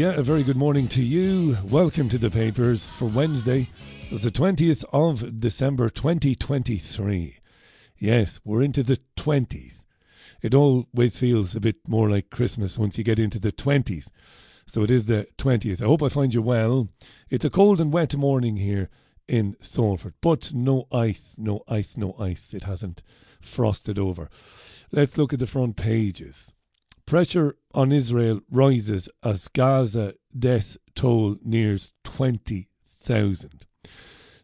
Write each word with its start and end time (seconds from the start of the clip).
Yeah, 0.00 0.14
a 0.14 0.22
very 0.22 0.44
good 0.44 0.56
morning 0.56 0.88
to 0.88 1.02
you. 1.02 1.58
Welcome 1.62 2.08
to 2.08 2.16
the 2.16 2.30
papers 2.30 2.88
for 2.88 3.04
Wednesday. 3.04 3.68
The 4.10 4.30
20th 4.30 4.82
of 4.94 5.38
December 5.38 5.90
2023. 5.90 7.36
Yes, 7.98 8.40
we're 8.42 8.62
into 8.62 8.82
the 8.82 8.98
20s. 9.18 9.84
It 10.40 10.54
always 10.54 11.18
feels 11.18 11.54
a 11.54 11.60
bit 11.60 11.86
more 11.86 12.08
like 12.08 12.30
Christmas 12.30 12.78
once 12.78 12.96
you 12.96 13.04
get 13.04 13.18
into 13.18 13.38
the 13.38 13.52
20s. 13.52 14.08
So 14.66 14.82
it 14.82 14.90
is 14.90 15.04
the 15.04 15.26
20th. 15.36 15.82
I 15.82 15.84
hope 15.84 16.02
I 16.02 16.08
find 16.08 16.32
you 16.32 16.40
well. 16.40 16.88
It's 17.28 17.44
a 17.44 17.50
cold 17.50 17.78
and 17.78 17.92
wet 17.92 18.16
morning 18.16 18.56
here 18.56 18.88
in 19.28 19.54
Salford, 19.60 20.14
but 20.22 20.54
no 20.54 20.86
ice, 20.90 21.36
no 21.38 21.60
ice, 21.68 21.98
no 21.98 22.14
ice. 22.18 22.54
It 22.54 22.64
hasn't 22.64 23.02
frosted 23.42 23.98
over. 23.98 24.30
Let's 24.90 25.18
look 25.18 25.34
at 25.34 25.40
the 25.40 25.46
front 25.46 25.76
pages. 25.76 26.54
Pressure 27.10 27.56
on 27.74 27.90
Israel 27.90 28.40
rises 28.52 29.08
as 29.24 29.48
Gaza 29.48 30.14
death 30.38 30.76
toll 30.94 31.38
nears 31.44 31.92
20,000. 32.04 33.66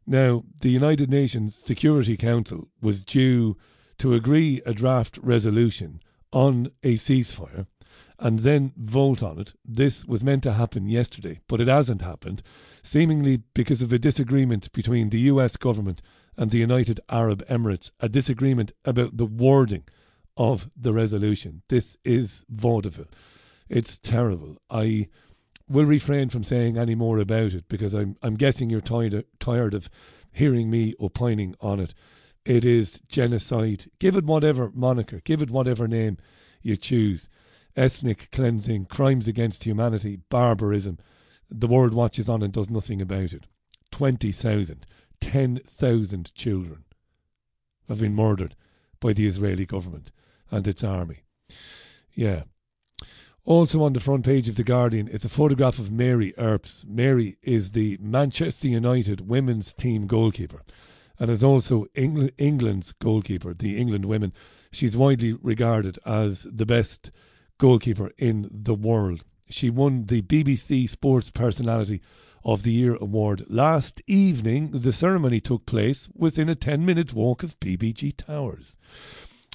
Now, 0.04 0.42
the 0.62 0.70
United 0.70 1.08
Nations 1.08 1.54
Security 1.54 2.16
Council 2.16 2.66
was 2.82 3.04
due 3.04 3.56
to 3.98 4.14
agree 4.14 4.62
a 4.66 4.74
draft 4.74 5.16
resolution 5.18 6.00
on 6.32 6.72
a 6.82 6.94
ceasefire 6.94 7.68
and 8.18 8.40
then 8.40 8.72
vote 8.76 9.22
on 9.22 9.38
it. 9.38 9.54
This 9.64 10.04
was 10.04 10.24
meant 10.24 10.42
to 10.42 10.54
happen 10.54 10.88
yesterday, 10.88 11.38
but 11.46 11.60
it 11.60 11.68
hasn't 11.68 12.02
happened, 12.02 12.42
seemingly 12.82 13.44
because 13.54 13.80
of 13.80 13.92
a 13.92 13.98
disagreement 14.00 14.72
between 14.72 15.10
the 15.10 15.20
US 15.30 15.56
government 15.56 16.02
and 16.36 16.50
the 16.50 16.58
United 16.58 16.98
Arab 17.08 17.46
Emirates, 17.46 17.92
a 18.00 18.08
disagreement 18.08 18.72
about 18.84 19.18
the 19.18 19.24
wording 19.24 19.84
of 20.36 20.70
the 20.76 20.92
resolution. 20.92 21.62
This 21.68 21.96
is 22.04 22.44
vaudeville. 22.48 23.06
It's 23.68 23.98
terrible. 23.98 24.58
I 24.70 25.08
will 25.68 25.84
refrain 25.84 26.28
from 26.28 26.44
saying 26.44 26.78
any 26.78 26.94
more 26.94 27.18
about 27.18 27.54
it 27.54 27.68
because 27.68 27.94
I'm 27.94 28.16
I'm 28.22 28.34
guessing 28.36 28.70
you're 28.70 28.80
tired 28.80 29.14
of, 29.14 29.24
tired 29.40 29.74
of 29.74 29.88
hearing 30.32 30.70
me 30.70 30.94
opining 31.00 31.54
on 31.60 31.80
it. 31.80 31.94
It 32.44 32.64
is 32.64 33.00
genocide. 33.08 33.86
Give 33.98 34.14
it 34.16 34.24
whatever 34.24 34.70
moniker, 34.72 35.20
give 35.24 35.42
it 35.42 35.50
whatever 35.50 35.88
name 35.88 36.18
you 36.62 36.76
choose. 36.76 37.28
Ethnic 37.74 38.30
cleansing, 38.30 38.86
crimes 38.86 39.28
against 39.28 39.64
humanity, 39.64 40.20
barbarism. 40.30 40.98
The 41.50 41.66
world 41.66 41.94
watches 41.94 42.28
on 42.28 42.42
and 42.42 42.52
does 42.52 42.70
nothing 42.70 43.02
about 43.02 43.32
it. 43.32 43.46
20,000, 43.90 44.86
10,000 45.20 46.34
children 46.34 46.84
have 47.88 48.00
been 48.00 48.14
murdered 48.14 48.56
by 49.00 49.12
the 49.12 49.26
Israeli 49.26 49.66
government 49.66 50.10
and 50.50 50.66
its 50.66 50.84
army. 50.84 51.20
Yeah. 52.14 52.44
Also 53.44 53.82
on 53.84 53.92
the 53.92 54.00
front 54.00 54.26
page 54.26 54.48
of 54.48 54.56
The 54.56 54.64
Guardian 54.64 55.06
is 55.06 55.24
a 55.24 55.28
photograph 55.28 55.78
of 55.78 55.92
Mary 55.92 56.34
Earps. 56.36 56.84
Mary 56.84 57.38
is 57.42 57.70
the 57.70 57.96
Manchester 58.00 58.66
United 58.68 59.28
women's 59.28 59.72
team 59.72 60.06
goalkeeper 60.08 60.62
and 61.18 61.30
is 61.30 61.44
also 61.44 61.86
Engl- 61.94 62.32
England's 62.38 62.92
goalkeeper, 62.92 63.54
the 63.54 63.78
England 63.78 64.04
women. 64.06 64.32
She's 64.72 64.96
widely 64.96 65.32
regarded 65.34 65.98
as 66.04 66.42
the 66.42 66.66
best 66.66 67.12
goalkeeper 67.58 68.10
in 68.18 68.48
the 68.50 68.74
world. 68.74 69.24
She 69.48 69.70
won 69.70 70.06
the 70.06 70.22
BBC 70.22 70.88
Sports 70.88 71.30
Personality 71.30 72.02
of 72.44 72.64
the 72.64 72.72
Year 72.72 72.96
award 72.96 73.44
last 73.48 74.02
evening. 74.06 74.72
The 74.72 74.92
ceremony 74.92 75.40
took 75.40 75.66
place 75.66 76.08
within 76.14 76.48
a 76.48 76.54
10 76.54 76.84
minute 76.84 77.14
walk 77.14 77.42
of 77.42 77.58
PPG 77.60 78.16
Towers. 78.16 78.76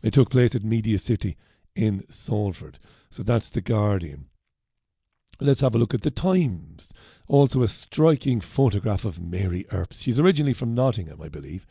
It 0.02 0.14
took 0.14 0.30
place 0.30 0.56
at 0.56 0.64
Media 0.64 0.98
City 0.98 1.38
in 1.76 2.04
Salford. 2.10 2.80
So 3.10 3.24
that's 3.24 3.50
The 3.50 3.62
Guardian. 3.62 4.26
Let's 5.40 5.62
have 5.62 5.74
a 5.74 5.78
look 5.78 5.94
at 5.94 6.02
the 6.02 6.12
Times. 6.12 6.94
Also, 7.28 7.64
a 7.64 7.68
striking 7.68 8.42
photograph 8.42 9.06
of 9.06 9.22
Mary 9.22 9.66
Earps. 9.72 10.02
She's 10.02 10.20
originally 10.20 10.54
from 10.54 10.76
Nottingham, 10.76 11.22
I 11.22 11.30
believe, 11.30 11.66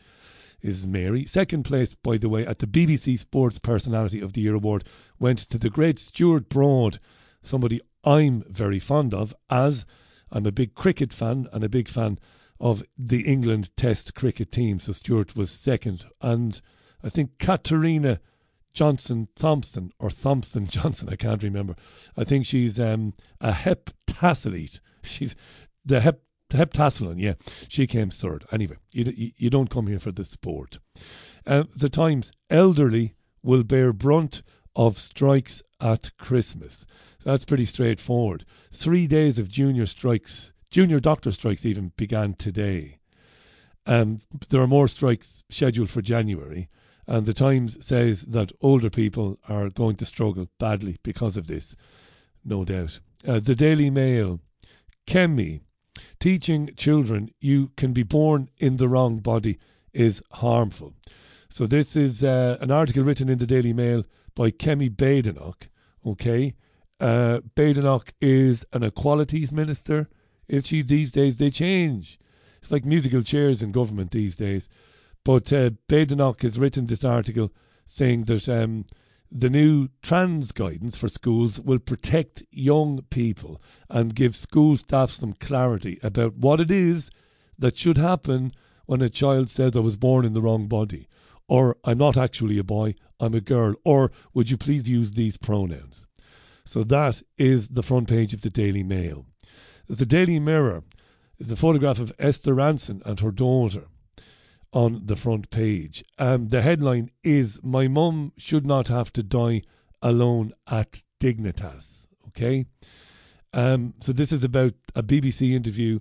is 0.61 0.85
Mary. 0.85 1.25
Second 1.25 1.63
place, 1.63 1.95
by 1.95 2.17
the 2.17 2.29
way, 2.29 2.45
at 2.45 2.59
the 2.59 2.67
BBC 2.67 3.17
Sports 3.17 3.59
Personality 3.59 4.19
of 4.19 4.33
the 4.33 4.41
Year 4.41 4.55
award 4.55 4.83
went 5.19 5.39
to 5.39 5.57
the 5.57 5.69
great 5.69 5.99
Stuart 5.99 6.49
Broad, 6.49 6.99
somebody 7.41 7.79
I'm 8.03 8.43
very 8.49 8.79
fond 8.79 9.13
of, 9.13 9.33
as 9.49 9.85
I'm 10.31 10.45
a 10.45 10.51
big 10.51 10.75
cricket 10.75 11.13
fan 11.13 11.47
and 11.53 11.63
a 11.63 11.69
big 11.69 11.87
fan 11.87 12.19
of 12.59 12.83
the 12.97 13.21
England 13.21 13.75
Test 13.77 14.13
cricket 14.15 14.51
team. 14.51 14.79
So 14.79 14.91
Stuart 14.91 15.35
was 15.35 15.49
second. 15.49 16.05
And 16.21 16.61
I 17.03 17.09
think 17.09 17.39
Katarina 17.39 18.19
Johnson 18.73 19.27
Thompson 19.35 19.91
or 19.99 20.09
Thompson 20.09 20.67
Johnson, 20.67 21.09
I 21.09 21.15
can't 21.15 21.43
remember. 21.43 21.75
I 22.17 22.23
think 22.23 22.45
she's 22.45 22.79
um, 22.79 23.13
a 23.39 23.51
heptathlete. 23.51 24.79
She's 25.03 25.35
the 25.83 25.99
hep 25.99 26.21
heptathlon, 26.51 27.15
yeah. 27.17 27.33
She 27.67 27.87
came 27.87 28.11
third. 28.11 28.45
Anyway, 28.51 28.75
you, 28.91 29.31
you 29.35 29.49
don't 29.49 29.69
come 29.69 29.87
here 29.87 29.99
for 29.99 30.11
the 30.11 30.23
sport. 30.25 30.79
Uh, 31.47 31.63
the 31.75 31.89
Times, 31.89 32.31
elderly 32.51 33.15
will 33.41 33.63
bear 33.63 33.93
brunt 33.93 34.43
of 34.75 34.95
strikes 34.95 35.63
at 35.79 36.15
Christmas. 36.17 36.85
So 37.17 37.31
that's 37.31 37.45
pretty 37.45 37.65
straightforward. 37.65 38.45
Three 38.71 39.07
days 39.07 39.39
of 39.39 39.49
junior 39.49 39.87
strikes, 39.87 40.53
junior 40.69 40.99
doctor 40.99 41.31
strikes 41.31 41.65
even 41.65 41.93
began 41.97 42.33
today. 42.35 42.99
Um, 43.87 44.19
there 44.49 44.61
are 44.61 44.67
more 44.67 44.87
strikes 44.87 45.43
scheduled 45.49 45.89
for 45.89 46.01
January. 46.03 46.69
And 47.07 47.25
the 47.25 47.33
Times 47.33 47.83
says 47.85 48.27
that 48.27 48.51
older 48.61 48.89
people 48.89 49.39
are 49.49 49.69
going 49.69 49.95
to 49.97 50.05
struggle 50.05 50.47
badly 50.59 50.97
because 51.03 51.37
of 51.37 51.47
this, 51.47 51.75
no 52.45 52.63
doubt. 52.63 52.99
Uh, 53.27 53.39
the 53.39 53.55
Daily 53.55 53.89
Mail, 53.89 54.39
Kemi, 55.07 55.61
teaching 56.19 56.69
children 56.77 57.29
you 57.39 57.71
can 57.75 57.93
be 57.93 58.03
born 58.03 58.49
in 58.57 58.77
the 58.77 58.87
wrong 58.87 59.19
body 59.19 59.57
is 59.93 60.21
harmful. 60.31 60.93
So 61.49 61.67
this 61.67 61.95
is 61.95 62.23
uh, 62.23 62.57
an 62.61 62.71
article 62.71 63.03
written 63.03 63.29
in 63.29 63.37
the 63.37 63.47
Daily 63.47 63.73
Mail 63.73 64.03
by 64.35 64.51
Kemi 64.51 64.89
Badenoch. 64.89 65.69
Okay, 66.05 66.53
uh, 66.99 67.41
Badenoch 67.55 68.13
is 68.21 68.65
an 68.73 68.83
equalities 68.83 69.51
minister. 69.51 70.07
Is 70.47 70.67
she 70.67 70.81
these 70.81 71.11
days? 71.11 71.37
They 71.37 71.49
change. 71.49 72.19
It's 72.59 72.71
like 72.71 72.85
musical 72.85 73.21
chairs 73.21 73.61
in 73.61 73.71
government 73.71 74.11
these 74.11 74.35
days. 74.35 74.69
But 75.23 75.53
uh, 75.53 75.71
Badenoch 75.87 76.41
has 76.41 76.57
written 76.57 76.87
this 76.87 77.03
article 77.03 77.51
saying 77.85 78.23
that 78.23 78.49
um, 78.49 78.85
the 79.31 79.49
new 79.49 79.89
trans 80.01 80.51
guidance 80.51 80.97
for 80.97 81.07
schools 81.07 81.59
will 81.59 81.79
protect 81.79 82.43
young 82.51 83.03
people 83.09 83.61
and 83.89 84.15
give 84.15 84.35
school 84.35 84.77
staff 84.77 85.09
some 85.09 85.33
clarity 85.33 85.99
about 86.03 86.35
what 86.35 86.59
it 86.59 86.71
is 86.71 87.11
that 87.57 87.77
should 87.77 87.97
happen 87.97 88.51
when 88.85 89.01
a 89.01 89.09
child 89.09 89.49
says, 89.49 89.77
I 89.77 89.79
was 89.79 89.95
born 89.95 90.25
in 90.25 90.33
the 90.33 90.41
wrong 90.41 90.67
body, 90.67 91.07
or 91.47 91.77
I'm 91.85 91.99
not 91.99 92.17
actually 92.17 92.57
a 92.57 92.63
boy, 92.63 92.95
I'm 93.19 93.33
a 93.33 93.41
girl, 93.41 93.75
or 93.85 94.11
would 94.33 94.49
you 94.49 94.57
please 94.57 94.89
use 94.89 95.13
these 95.13 95.37
pronouns? 95.37 96.07
So 96.65 96.83
that 96.83 97.21
is 97.37 97.69
the 97.69 97.83
front 97.83 98.09
page 98.09 98.33
of 98.33 98.41
the 98.41 98.49
Daily 98.49 98.83
Mail. 98.83 99.25
The 99.87 100.05
Daily 100.05 100.39
Mirror 100.39 100.83
is 101.39 101.51
a 101.51 101.55
photograph 101.55 101.99
of 101.99 102.11
Esther 102.19 102.55
Rantzen 102.55 103.01
and 103.05 103.19
her 103.19 103.31
daughter 103.31 103.87
on 104.73 105.01
the 105.05 105.15
front 105.15 105.49
page. 105.49 106.03
Um, 106.17 106.49
the 106.49 106.61
headline 106.61 107.09
is 107.23 107.61
My 107.63 107.87
mum 107.87 108.33
should 108.37 108.65
not 108.65 108.87
have 108.87 109.11
to 109.13 109.23
die 109.23 109.63
alone 110.01 110.53
at 110.69 111.03
Dignitas. 111.19 112.07
Okay? 112.29 112.65
Um, 113.53 113.93
so 113.99 114.13
this 114.13 114.31
is 114.31 114.43
about 114.43 114.73
a 114.95 115.03
BBC 115.03 115.51
interview. 115.51 115.99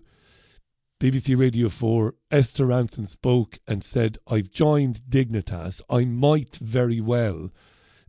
BBC 1.00 1.38
Radio 1.38 1.68
4, 1.68 2.14
Esther 2.30 2.66
Rantzen 2.66 3.06
spoke 3.06 3.58
and 3.66 3.82
said, 3.82 4.18
I've 4.28 4.50
joined 4.50 5.00
Dignitas. 5.08 5.80
I 5.88 6.04
might 6.04 6.56
very 6.56 7.00
well 7.00 7.50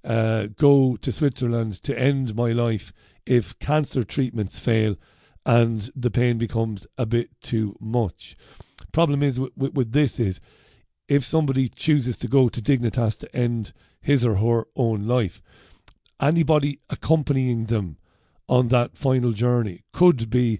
uh, 0.04 0.48
go 0.58 0.98
to 0.98 1.12
Switzerland 1.12 1.82
to 1.84 1.98
end 1.98 2.36
my 2.36 2.52
life 2.52 2.92
if 3.26 3.58
cancer 3.60 4.04
treatments 4.04 4.60
fail 4.60 4.96
and 5.46 5.90
the 5.96 6.12
pain 6.12 6.38
becomes 6.38 6.86
a 6.98 7.06
bit 7.06 7.30
too 7.42 7.76
much. 7.80 8.36
Problem 8.92 9.24
is 9.24 9.40
with, 9.40 9.52
with, 9.56 9.74
with 9.74 9.92
this 9.92 10.20
is 10.20 10.40
if 11.08 11.24
somebody 11.24 11.68
chooses 11.68 12.18
to 12.18 12.28
go 12.28 12.50
to 12.50 12.62
Dignitas 12.62 13.18
to 13.20 13.36
end 13.36 13.74
his 14.02 14.26
or 14.26 14.36
her 14.36 14.66
own 14.76 15.08
life, 15.08 15.42
anybody 16.20 16.80
accompanying 16.90 17.66
them 17.66 17.98
on 18.48 18.68
that 18.70 18.98
final 18.98 19.32
journey 19.32 19.84
could 19.94 20.30
be 20.30 20.60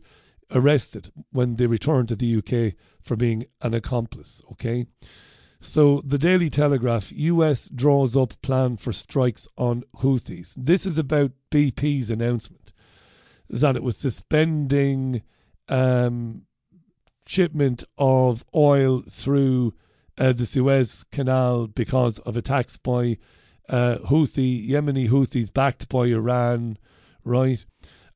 arrested 0.52 1.12
when 1.32 1.56
they 1.56 1.66
return 1.66 2.08
to 2.08 2.16
the 2.16 2.38
UK 2.38 2.74
for 3.04 3.16
being 3.16 3.46
an 3.62 3.74
accomplice. 3.74 4.42
Okay. 4.52 4.86
So 5.60 6.02
the 6.04 6.18
Daily 6.18 6.50
Telegraph, 6.50 7.12
US 7.12 7.70
draws 7.70 8.18
up 8.18 8.42
plan 8.42 8.78
for 8.78 8.92
strikes 8.92 9.48
on 9.58 9.84
Houthis. 9.98 10.56
This 10.58 10.86
is 10.86 10.98
about 10.98 11.32
BP's 11.52 12.10
announcement 12.10 12.74
that 13.50 13.76
it 13.76 13.84
was 13.84 13.98
suspending 13.98 15.22
um, 15.70 16.44
shipment 17.32 17.84
of 17.98 18.44
oil 18.54 19.04
through 19.10 19.74
uh, 20.18 20.34
the 20.34 20.46
Suez 20.46 21.06
Canal 21.12 21.68
because 21.68 22.20
of 22.20 22.36
attacks 22.36 22.78
by 22.78 23.18
uh, 23.70 23.98
Houthi, 24.10 24.70
Yemeni 24.70 25.10
Houthis 25.10 25.54
backed 25.54 25.88
by 25.90 26.06
Iran, 26.06 26.78
right? 27.24 27.66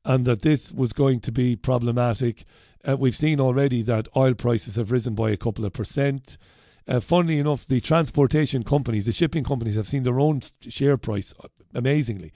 and 0.06 0.24
that 0.24 0.42
this 0.42 0.72
was 0.72 0.92
going 0.92 1.20
to 1.20 1.32
be 1.32 1.56
problematic. 1.56 2.44
Uh, 2.88 2.96
we've 2.96 3.16
seen 3.16 3.40
already 3.40 3.82
that 3.82 4.06
oil 4.16 4.34
prices 4.34 4.76
have 4.76 4.92
risen 4.92 5.14
by 5.14 5.30
a 5.30 5.36
couple 5.36 5.64
of 5.64 5.72
percent. 5.72 6.38
Uh, 6.86 7.00
funnily 7.00 7.38
enough, 7.38 7.66
the 7.66 7.80
transportation 7.80 8.62
companies, 8.62 9.06
the 9.06 9.12
shipping 9.12 9.42
companies, 9.42 9.74
have 9.74 9.88
seen 9.88 10.04
their 10.04 10.20
own 10.20 10.40
share 10.60 10.96
price 10.96 11.34
uh, 11.42 11.48
amazingly 11.74 12.32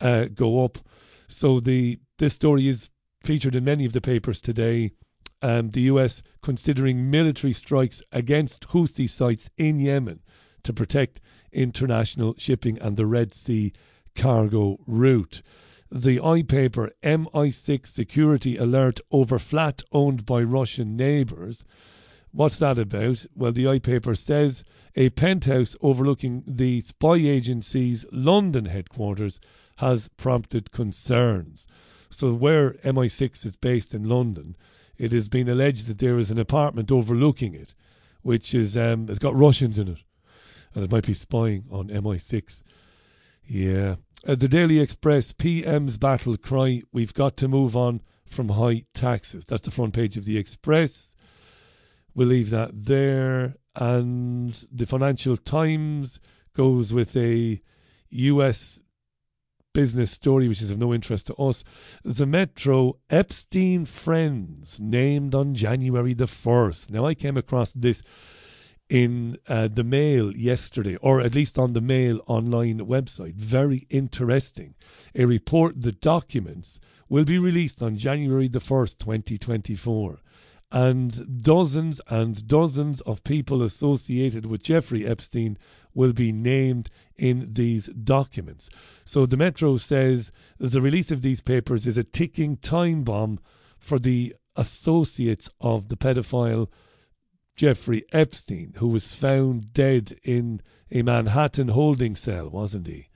uh, 0.00 0.26
go 0.32 0.64
up. 0.64 0.78
So 1.26 1.58
the 1.58 1.98
this 2.18 2.34
story 2.34 2.68
is 2.68 2.90
featured 3.22 3.56
in 3.56 3.64
many 3.64 3.84
of 3.84 3.92
the 3.92 4.00
papers 4.00 4.40
today. 4.40 4.92
Um, 5.40 5.70
the 5.70 5.82
US 5.82 6.22
considering 6.42 7.10
military 7.10 7.52
strikes 7.52 8.02
against 8.12 8.68
Houthi 8.68 9.08
sites 9.08 9.50
in 9.56 9.78
Yemen 9.78 10.20
to 10.64 10.72
protect 10.72 11.20
international 11.52 12.34
shipping 12.38 12.78
and 12.78 12.96
the 12.96 13.06
Red 13.06 13.32
Sea 13.32 13.72
cargo 14.14 14.78
route. 14.86 15.42
The 15.90 16.18
iPaper 16.18 16.90
MI6 17.02 17.86
security 17.86 18.56
alert 18.58 19.00
over 19.10 19.38
flat 19.38 19.82
owned 19.92 20.26
by 20.26 20.42
Russian 20.42 20.96
neighbours. 20.96 21.64
What's 22.30 22.58
that 22.58 22.78
about? 22.78 23.24
Well, 23.34 23.52
the 23.52 23.64
iPaper 23.64 24.16
says 24.16 24.64
a 24.94 25.08
penthouse 25.10 25.76
overlooking 25.80 26.44
the 26.46 26.82
spy 26.82 27.14
agency's 27.14 28.04
London 28.12 28.66
headquarters 28.66 29.40
has 29.76 30.08
prompted 30.18 30.72
concerns. 30.72 31.66
So, 32.10 32.34
where 32.34 32.72
MI6 32.84 33.46
is 33.46 33.56
based 33.56 33.94
in 33.94 34.08
London, 34.08 34.56
it 34.98 35.12
has 35.12 35.28
been 35.28 35.48
alleged 35.48 35.86
that 35.86 35.98
there 35.98 36.18
is 36.18 36.30
an 36.30 36.38
apartment 36.38 36.90
overlooking 36.90 37.54
it, 37.54 37.74
which 38.22 38.54
is 38.54 38.76
um, 38.76 39.08
has 39.08 39.18
got 39.18 39.34
Russians 39.34 39.78
in 39.78 39.88
it, 39.88 40.02
and 40.74 40.84
it 40.84 40.90
might 40.90 41.06
be 41.06 41.14
spying 41.14 41.64
on 41.70 41.88
MI6. 41.88 42.62
Yeah, 43.46 43.96
uh, 44.26 44.34
the 44.34 44.48
Daily 44.48 44.80
Express 44.80 45.32
PM's 45.32 45.96
battle 45.96 46.36
cry: 46.36 46.82
We've 46.92 47.14
got 47.14 47.36
to 47.38 47.48
move 47.48 47.76
on 47.76 48.02
from 48.26 48.50
high 48.50 48.84
taxes. 48.92 49.46
That's 49.46 49.62
the 49.62 49.70
front 49.70 49.94
page 49.94 50.16
of 50.16 50.24
the 50.24 50.36
Express. 50.36 51.16
We'll 52.14 52.28
leave 52.28 52.50
that 52.50 52.70
there, 52.72 53.54
and 53.76 54.52
the 54.72 54.86
Financial 54.86 55.36
Times 55.36 56.18
goes 56.54 56.92
with 56.92 57.16
a 57.16 57.62
U.S 58.10 58.80
business 59.72 60.10
story 60.10 60.48
which 60.48 60.62
is 60.62 60.70
of 60.70 60.78
no 60.78 60.92
interest 60.92 61.26
to 61.28 61.34
us. 61.34 61.64
The 62.04 62.26
Metro 62.26 62.98
Epstein 63.10 63.84
Friends 63.84 64.80
named 64.80 65.34
on 65.34 65.54
January 65.54 66.14
the 66.14 66.24
1st. 66.24 66.90
Now, 66.90 67.06
I 67.06 67.14
came 67.14 67.36
across 67.36 67.72
this 67.72 68.02
in 68.88 69.36
uh, 69.46 69.68
the 69.68 69.84
Mail 69.84 70.34
yesterday, 70.34 70.96
or 70.96 71.20
at 71.20 71.34
least 71.34 71.58
on 71.58 71.74
the 71.74 71.80
Mail 71.80 72.20
online 72.26 72.80
website. 72.80 73.34
Very 73.34 73.86
interesting. 73.90 74.74
A 75.14 75.26
report 75.26 75.82
the 75.82 75.92
documents 75.92 76.80
will 77.08 77.24
be 77.24 77.38
released 77.38 77.82
on 77.82 77.96
January 77.96 78.48
the 78.48 78.60
1st, 78.60 78.98
2024 78.98 80.20
and 80.70 81.42
dozens 81.42 82.00
and 82.08 82.46
dozens 82.46 83.00
of 83.02 83.24
people 83.24 83.62
associated 83.62 84.46
with 84.46 84.62
Jeffrey 84.62 85.06
Epstein 85.06 85.56
will 85.94 86.12
be 86.12 86.32
named 86.32 86.90
in 87.16 87.52
these 87.52 87.86
documents. 87.88 88.68
So 89.04 89.24
the 89.24 89.36
Metro 89.36 89.78
says 89.78 90.30
the 90.58 90.82
release 90.82 91.10
of 91.10 91.22
these 91.22 91.40
papers 91.40 91.86
is 91.86 91.96
a 91.96 92.04
ticking 92.04 92.56
time 92.56 93.02
bomb 93.02 93.40
for 93.78 93.98
the 93.98 94.34
associates 94.56 95.48
of 95.60 95.88
the 95.88 95.96
pedophile 95.96 96.68
Jeffrey 97.56 98.04
Epstein, 98.12 98.74
who 98.76 98.88
was 98.88 99.14
found 99.14 99.72
dead 99.72 100.18
in 100.22 100.60
a 100.92 101.02
Manhattan 101.02 101.68
holding 101.68 102.14
cell, 102.14 102.48
wasn't 102.50 102.86
he? 102.86 103.08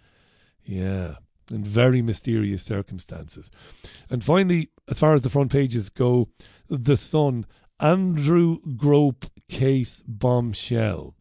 Yeah 0.64 1.16
in 1.52 1.64
very 1.64 2.02
mysterious 2.02 2.62
circumstances. 2.62 3.50
And 4.10 4.24
finally, 4.24 4.70
as 4.92 5.00
far 5.00 5.14
as 5.14 5.22
the 5.22 5.30
front 5.30 5.50
pages 5.50 5.88
go, 5.88 6.28
The 6.68 6.98
Sun, 6.98 7.46
Andrew 7.80 8.58
Grope 8.76 9.24
case 9.48 10.02
bombshell. 10.06 11.14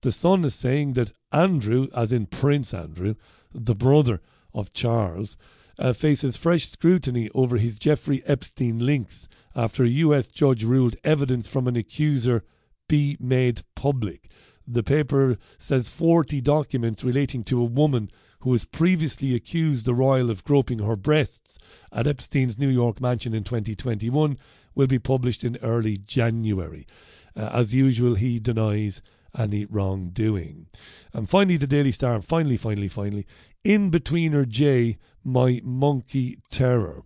The 0.00 0.10
Sun 0.10 0.44
is 0.44 0.56
saying 0.56 0.94
that 0.94 1.12
Andrew, 1.30 1.86
as 1.94 2.12
in 2.12 2.26
Prince 2.26 2.74
Andrew, 2.74 3.14
the 3.52 3.76
brother 3.76 4.20
of 4.52 4.72
Charles, 4.72 5.36
uh, 5.78 5.92
faces 5.92 6.36
fresh 6.36 6.66
scrutiny 6.66 7.30
over 7.36 7.56
his 7.56 7.78
Jeffrey 7.78 8.20
Epstein 8.26 8.80
links 8.84 9.28
after 9.54 9.84
a 9.84 9.88
US 9.88 10.26
judge 10.26 10.64
ruled 10.64 10.96
evidence 11.04 11.46
from 11.46 11.68
an 11.68 11.76
accuser 11.76 12.42
be 12.88 13.16
made 13.20 13.62
public. 13.76 14.28
The 14.66 14.82
paper 14.82 15.38
says 15.56 15.88
40 15.88 16.40
documents 16.40 17.04
relating 17.04 17.44
to 17.44 17.60
a 17.60 17.64
woman 17.64 18.10
who 18.44 18.50
was 18.50 18.66
previously 18.66 19.34
accused 19.34 19.86
the 19.86 19.94
royal 19.94 20.30
of 20.30 20.44
groping 20.44 20.80
her 20.80 20.96
breasts 20.96 21.58
at 21.90 22.06
Epstein's 22.06 22.58
New 22.58 22.68
York 22.68 23.00
mansion 23.00 23.32
in 23.32 23.42
2021, 23.42 24.36
will 24.74 24.86
be 24.86 24.98
published 24.98 25.42
in 25.44 25.56
early 25.62 25.96
January. 25.96 26.86
Uh, 27.34 27.48
as 27.54 27.74
usual, 27.74 28.16
he 28.16 28.38
denies 28.38 29.00
any 29.36 29.64
wrongdoing. 29.64 30.66
And 31.14 31.26
finally, 31.26 31.56
the 31.56 31.66
Daily 31.66 31.90
Star, 31.90 32.14
and 32.14 32.24
finally, 32.24 32.58
finally, 32.58 32.88
finally, 32.88 33.26
Inbetweener 33.64 34.46
J, 34.46 34.98
my 35.24 35.62
monkey 35.64 36.36
terror. 36.50 37.02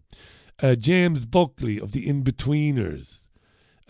Uh, 0.61 0.75
James 0.75 1.25
Buckley 1.25 1.81
of 1.81 1.93
the 1.93 2.09
Inbetweeners 2.09 3.29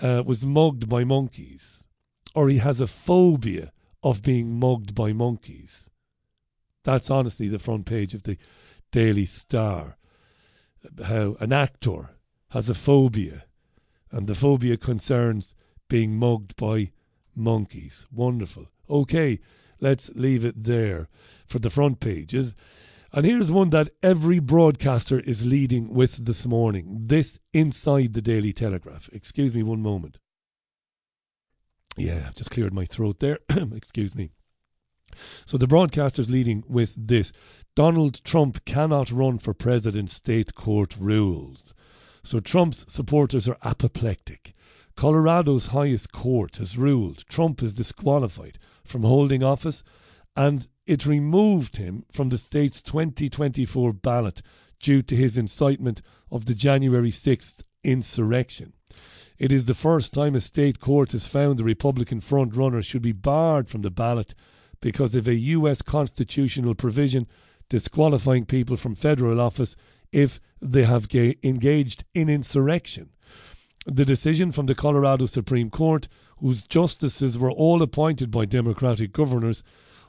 uh, 0.03 0.23
was 0.25 0.45
mugged 0.45 0.87
by 0.87 1.03
monkeys, 1.03 1.87
or 2.35 2.51
he 2.51 2.59
has 2.59 2.79
a 2.79 2.87
phobia 2.87 3.73
of 4.03 4.23
being 4.23 4.61
mugged 4.61 4.95
by 4.95 5.15
monkeys. 5.15 5.91
That's 6.85 7.11
honestly 7.11 7.49
the 7.49 7.59
front 7.59 7.87
page 7.87 8.15
of 8.15 8.23
the 8.23 8.39
Daily 8.91 9.25
Star. 9.25 9.97
How 11.05 11.37
an 11.41 11.53
actor 11.53 12.11
has 12.51 12.71
a 12.71 12.75
phobia, 12.75 13.45
and 14.11 14.27
the 14.27 14.35
phobia 14.35 14.77
concerns 14.77 15.55
being 15.89 16.17
mugged 16.17 16.57
by 16.57 16.93
monkeys. 17.35 18.07
Wonderful. 18.13 18.67
Okay, 18.89 19.41
let's 19.81 20.11
leave 20.15 20.45
it 20.45 20.63
there 20.63 21.09
for 21.47 21.59
the 21.59 21.71
front 21.71 22.01
pages. 22.01 22.55
And 23.13 23.25
here's 23.25 23.51
one 23.51 23.71
that 23.71 23.89
every 24.03 24.39
broadcaster 24.39 25.21
is 25.21 25.47
leading 25.47 25.95
with 25.95 26.27
this 26.27 26.47
morning. 26.47 27.07
This 27.07 27.39
inside 27.55 28.13
the 28.13 28.23
Daily 28.23 28.53
Telegraph. 28.53 29.09
Excuse 29.13 29.55
me 29.55 29.63
one 29.63 29.81
moment. 29.81 30.19
Yeah, 31.97 32.25
I've 32.27 32.35
just 32.35 32.51
cleared 32.51 32.75
my 32.75 32.85
throat 32.85 33.19
there. 33.19 33.39
Excuse 33.49 34.15
me. 34.15 34.31
So 35.45 35.57
the 35.57 35.67
broadcaster's 35.67 36.31
leading 36.31 36.65
with 36.69 36.95
this 37.09 37.33
Donald 37.75 38.23
Trump 38.25 38.65
cannot 38.65 39.11
run 39.11 39.39
for 39.39 39.55
president, 39.55 40.11
state 40.11 40.55
court 40.55 40.97
rules. 40.99 41.75
So 42.23 42.41
Trump's 42.41 42.85
supporters 42.93 43.49
are 43.49 43.59
apoplectic. 43.63 44.55
Colorado's 44.97 45.69
highest 45.69 46.11
court 46.11 46.57
has 46.57 46.77
ruled 46.77 47.25
Trump 47.29 47.63
is 47.63 47.73
disqualified 47.73 48.59
from 48.85 49.05
holding 49.05 49.45
office 49.45 49.85
and 50.35 50.67
it 50.87 51.07
removed 51.07 51.77
him 51.77 52.05
from 52.11 52.31
the 52.31 52.39
state's 52.39 52.83
2024 52.83 53.93
ballot 53.93 54.43
due 54.81 55.03
to 55.03 55.15
his 55.15 55.39
incitement 55.39 56.03
of 56.31 56.47
the 56.47 56.55
January 56.55 57.11
6th 57.11 57.63
insurrection. 57.85 58.73
It 59.39 59.53
is 59.53 59.67
the 59.67 59.75
first 59.75 60.13
time 60.13 60.35
a 60.35 60.41
state 60.41 60.81
court 60.81 61.13
has 61.13 61.29
found 61.29 61.59
the 61.59 61.65
Republican 61.65 62.21
frontrunner 62.21 62.85
should 62.85 63.03
be 63.03 63.13
barred 63.13 63.71
from 63.71 63.83
the 63.83 63.91
ballot 63.91 64.35
because 64.81 65.15
of 65.15 65.27
a 65.27 65.35
US 65.35 65.83
constitutional 65.83 66.75
provision 66.75 67.27
disqualifying 67.69 68.47
people 68.47 68.77
from 68.77 68.95
federal 68.95 69.41
office 69.41 69.77
if 70.13 70.41
they 70.61 70.85
have 70.85 71.09
ga- 71.09 71.37
engaged 71.43 72.05
in 72.15 72.29
insurrection. 72.29 73.11
The 73.87 74.05
decision 74.05 74.53
from 74.53 74.67
the 74.67 74.75
Colorado 74.75 75.27
Supreme 75.27 75.71
Court, 75.71 76.09
whose 76.39 76.65
justices 76.65 77.39
were 77.39 77.51
all 77.51 77.83
appointed 77.83 78.31
by 78.31 78.45
Democratic 78.45 79.13
governors, 79.13 79.63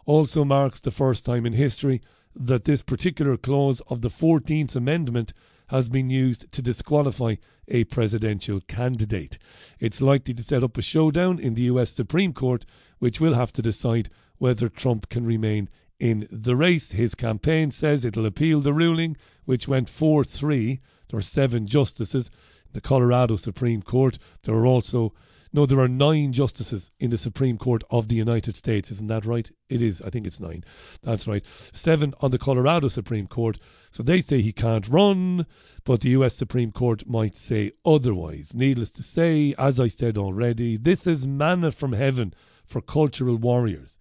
also 0.05 0.43
marks 0.43 0.79
the 0.79 0.91
first 0.91 1.25
time 1.25 1.45
in 1.45 1.53
history 1.53 2.01
that 2.35 2.65
this 2.65 2.81
particular 2.81 3.37
clause 3.37 3.81
of 3.87 4.01
the 4.01 4.09
14th 4.09 4.75
Amendment 4.75 5.33
has 5.67 5.87
been 5.89 6.09
used 6.09 6.51
to 6.51 6.61
disqualify 6.61 7.35
a 7.67 7.83
presidential 7.85 8.59
candidate. 8.61 9.37
It's 9.79 10.01
likely 10.01 10.33
to 10.33 10.43
set 10.43 10.63
up 10.63 10.77
a 10.77 10.81
showdown 10.81 11.39
in 11.39 11.53
the 11.53 11.63
US 11.63 11.91
Supreme 11.91 12.33
Court, 12.33 12.65
which 12.97 13.21
will 13.21 13.35
have 13.35 13.53
to 13.53 13.61
decide 13.61 14.09
whether 14.39 14.67
Trump 14.67 15.09
can 15.09 15.25
remain 15.25 15.69
in 15.99 16.27
the 16.31 16.55
race. 16.55 16.91
His 16.93 17.13
campaign 17.13 17.71
says 17.71 18.03
it'll 18.03 18.25
appeal 18.25 18.61
the 18.61 18.73
ruling, 18.73 19.15
which 19.45 19.67
went 19.67 19.89
4 19.89 20.23
3. 20.23 20.79
There 21.09 21.19
are 21.19 21.23
seven 21.23 21.67
justices. 21.67 22.31
In 22.67 22.73
the 22.73 22.81
Colorado 22.81 23.35
Supreme 23.35 23.81
Court, 23.81 24.17
there 24.43 24.55
are 24.55 24.65
also 24.65 25.13
no, 25.51 25.65
there 25.65 25.79
are 25.79 25.87
nine 25.87 26.31
justices 26.31 26.91
in 26.99 27.09
the 27.09 27.17
Supreme 27.17 27.57
Court 27.57 27.83
of 27.89 28.07
the 28.07 28.15
United 28.15 28.55
States. 28.55 28.91
Isn't 28.91 29.07
that 29.07 29.25
right? 29.25 29.49
It 29.67 29.81
is. 29.81 29.99
I 30.01 30.11
think 30.11 30.27
it's 30.27 30.39
nine. 30.39 30.63
That's 31.01 31.27
right. 31.27 31.43
Seven 31.45 32.13
on 32.21 32.29
the 32.29 32.37
Colorado 32.37 32.87
Supreme 32.87 33.25
Court. 33.25 33.57
So 33.89 34.03
they 34.03 34.21
say 34.21 34.41
he 34.41 34.51
can't 34.51 34.87
run, 34.87 35.47
but 35.85 36.01
the 36.01 36.09
US 36.09 36.35
Supreme 36.35 36.71
Court 36.71 37.07
might 37.07 37.35
say 37.35 37.71
otherwise. 37.83 38.53
Needless 38.53 38.91
to 38.91 39.03
say, 39.03 39.55
as 39.57 39.79
I 39.79 39.87
said 39.87 40.19
already, 40.19 40.77
this 40.77 41.07
is 41.07 41.25
manna 41.25 41.71
from 41.71 41.93
heaven 41.93 42.33
for 42.63 42.79
cultural 42.79 43.37
warriors. 43.37 43.97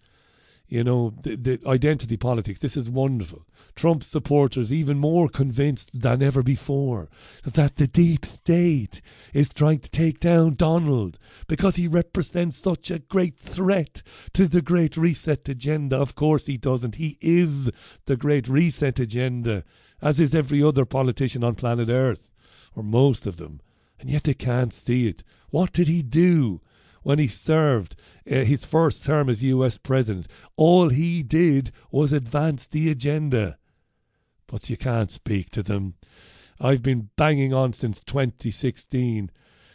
You 0.69 0.83
know, 0.83 1.15
the, 1.23 1.35
the 1.35 1.59
identity 1.65 2.15
politics. 2.15 2.59
This 2.59 2.77
is 2.77 2.91
wonderful. 2.91 3.43
Trump 3.75 4.03
supporters 4.03 4.71
even 4.71 4.99
more 4.99 5.27
convinced 5.27 6.01
than 6.01 6.21
ever 6.21 6.43
before 6.43 7.09
that 7.43 7.77
the 7.77 7.87
deep 7.87 8.23
state 8.23 9.01
is 9.33 9.51
trying 9.51 9.79
to 9.79 9.89
take 9.89 10.19
down 10.19 10.53
Donald 10.53 11.17
because 11.47 11.77
he 11.77 11.87
represents 11.87 12.57
such 12.57 12.91
a 12.91 12.99
great 12.99 13.39
threat 13.39 14.03
to 14.33 14.47
the 14.47 14.61
Great 14.61 14.95
Reset 14.95 15.49
agenda. 15.49 15.97
Of 15.97 16.13
course, 16.13 16.45
he 16.45 16.57
doesn't. 16.57 16.95
He 16.95 17.17
is 17.19 17.71
the 18.05 18.17
Great 18.17 18.47
Reset 18.47 18.99
agenda, 18.99 19.63
as 20.03 20.19
is 20.19 20.35
every 20.35 20.61
other 20.61 20.85
politician 20.85 21.43
on 21.43 21.55
planet 21.55 21.89
Earth, 21.89 22.31
or 22.75 22.83
most 22.83 23.25
of 23.25 23.37
them. 23.37 23.59
And 23.99 24.07
yet 24.07 24.23
they 24.23 24.35
can't 24.35 24.71
see 24.71 25.07
it. 25.07 25.23
What 25.49 25.73
did 25.73 25.87
he 25.87 26.03
do? 26.03 26.61
When 27.03 27.19
he 27.19 27.27
served 27.27 27.95
uh, 28.29 28.35
his 28.43 28.65
first 28.65 29.05
term 29.05 29.29
as 29.29 29.43
US 29.43 29.77
president. 29.77 30.27
All 30.55 30.89
he 30.89 31.23
did 31.23 31.71
was 31.91 32.13
advance 32.13 32.67
the 32.67 32.89
agenda. 32.89 33.57
But 34.47 34.69
you 34.69 34.77
can't 34.77 35.11
speak 35.11 35.49
to 35.51 35.63
them. 35.63 35.95
I've 36.59 36.83
been 36.83 37.09
banging 37.15 37.53
on 37.53 37.73
since 37.73 37.99
2016, 38.01 39.31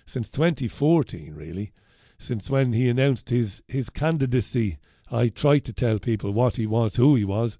since 0.06 0.30
2014, 0.30 1.34
really, 1.34 1.72
since 2.18 2.50
when 2.50 2.72
he 2.72 2.88
announced 2.88 3.30
his, 3.30 3.62
his 3.68 3.88
candidacy. 3.88 4.78
I 5.10 5.28
tried 5.28 5.64
to 5.64 5.72
tell 5.72 5.98
people 5.98 6.32
what 6.32 6.56
he 6.56 6.66
was, 6.66 6.96
who 6.96 7.14
he 7.14 7.24
was, 7.24 7.58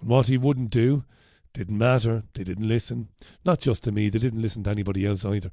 what 0.00 0.28
he 0.28 0.38
wouldn't 0.38 0.70
do. 0.70 1.04
Didn't 1.52 1.76
matter. 1.76 2.22
They 2.32 2.44
didn't 2.44 2.66
listen. 2.66 3.08
Not 3.44 3.60
just 3.60 3.84
to 3.84 3.92
me, 3.92 4.08
they 4.08 4.18
didn't 4.18 4.40
listen 4.40 4.64
to 4.64 4.70
anybody 4.70 5.04
else 5.04 5.24
either. 5.24 5.50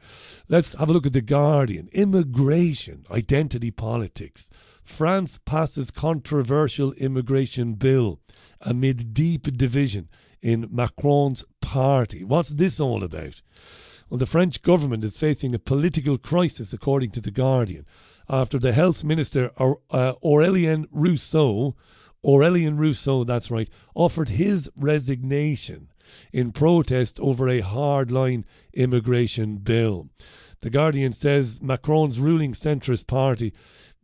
Let's 0.47 0.73
have 0.73 0.89
a 0.89 0.93
look 0.93 1.05
at 1.05 1.13
The 1.13 1.21
Guardian. 1.21 1.89
Immigration, 1.91 3.05
identity 3.11 3.69
politics. 3.69 4.49
France 4.81 5.39
passes 5.43 5.91
controversial 5.91 6.93
immigration 6.93 7.73
bill 7.73 8.21
amid 8.61 9.13
deep 9.13 9.43
division 9.57 10.07
in 10.41 10.69
Macron's 10.71 11.43
party. 11.61 12.23
What's 12.23 12.49
this 12.49 12.79
all 12.79 13.03
about? 13.03 13.41
Well, 14.09 14.17
the 14.17 14.25
French 14.25 14.61
government 14.61 15.03
is 15.03 15.17
facing 15.17 15.53
a 15.53 15.59
political 15.59 16.17
crisis, 16.17 16.73
according 16.73 17.11
to 17.11 17.21
The 17.21 17.29
Guardian, 17.29 17.85
after 18.29 18.57
the 18.57 18.71
health 18.71 19.03
minister, 19.03 19.51
uh, 19.57 20.13
Aurélien 20.23 20.85
Rousseau, 20.91 21.75
Aurélien 22.25 22.77
Rousseau, 22.77 23.23
that's 23.23 23.51
right, 23.51 23.69
offered 23.95 24.29
his 24.29 24.69
resignation 24.75 25.88
in 26.31 26.51
protest 26.51 27.19
over 27.19 27.47
a 27.47 27.61
hardline 27.61 28.43
immigration 28.73 29.57
bill. 29.57 30.09
The 30.61 30.69
Guardian 30.69 31.13
says 31.13 31.61
Macron's 31.61 32.19
ruling 32.19 32.53
centrist 32.53 33.07
party 33.07 33.53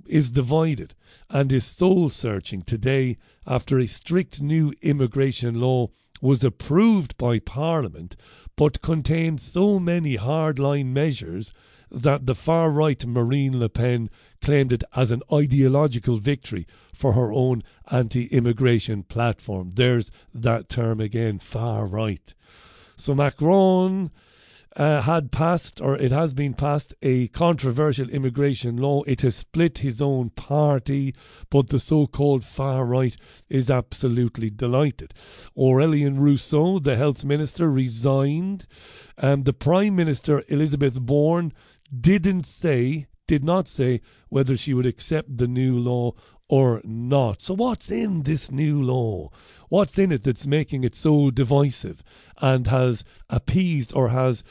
is 0.05 0.29
divided 0.29 0.95
and 1.29 1.51
is 1.51 1.65
soul 1.65 2.09
searching 2.09 2.61
today 2.61 3.17
after 3.45 3.79
a 3.79 3.87
strict 3.87 4.41
new 4.41 4.73
immigration 4.81 5.59
law 5.59 5.89
was 6.25 6.43
approved 6.43 7.15
by 7.17 7.37
Parliament 7.37 8.15
but 8.55 8.81
contained 8.81 9.39
so 9.39 9.79
many 9.79 10.17
hardline 10.17 10.87
measures 10.87 11.53
that 11.91 12.25
the 12.25 12.33
far 12.33 12.71
right 12.71 13.05
Marine 13.05 13.59
Le 13.59 13.69
Pen 13.69 14.09
claimed 14.41 14.73
it 14.73 14.83
as 14.95 15.11
an 15.11 15.21
ideological 15.31 16.17
victory 16.17 16.65
for 16.93 17.13
her 17.13 17.31
own 17.31 17.61
anti 17.91 18.25
immigration 18.27 19.03
platform. 19.03 19.73
There's 19.75 20.11
that 20.33 20.67
term 20.67 20.99
again, 20.99 21.37
far 21.37 21.85
right. 21.85 22.33
So 22.95 23.13
Macron 23.13 24.09
uh, 24.75 25.01
had 25.01 25.31
passed, 25.31 25.79
or 25.79 25.95
it 25.97 26.11
has 26.11 26.33
been 26.33 26.53
passed, 26.53 26.93
a 27.01 27.27
controversial 27.29 28.09
immigration 28.09 28.77
law. 28.77 29.03
It 29.03 29.21
has 29.21 29.35
split 29.35 29.79
his 29.79 30.01
own 30.01 30.31
party, 30.31 31.15
but 31.49 31.69
the 31.69 31.79
so 31.79 32.07
called 32.07 32.43
far 32.43 32.85
right 32.85 33.15
is 33.49 33.69
absolutely 33.69 34.49
delighted. 34.49 35.13
Aurélien 35.57 36.19
Rousseau, 36.19 36.79
the 36.79 36.97
health 36.97 37.23
minister, 37.23 37.71
resigned. 37.71 38.65
Um, 39.17 39.43
the 39.43 39.53
Prime 39.53 39.95
Minister, 39.95 40.43
Elisabeth 40.49 40.99
Borne, 40.99 41.53
didn't 41.97 42.45
say, 42.45 43.07
did 43.27 43.43
not 43.43 43.67
say 43.67 44.01
whether 44.29 44.57
she 44.57 44.73
would 44.73 44.85
accept 44.85 45.37
the 45.37 45.47
new 45.47 45.79
law 45.79 46.13
or 46.47 46.81
not. 46.83 47.41
So, 47.41 47.55
what's 47.55 47.89
in 47.89 48.23
this 48.23 48.51
new 48.51 48.81
law? 48.83 49.29
What's 49.69 49.97
in 49.97 50.11
it 50.11 50.23
that's 50.23 50.45
making 50.45 50.83
it 50.83 50.93
so 50.93 51.31
divisive 51.31 52.03
and 52.41 52.67
has 52.67 53.03
appeased 53.29 53.93
or 53.93 54.09
has 54.09 54.43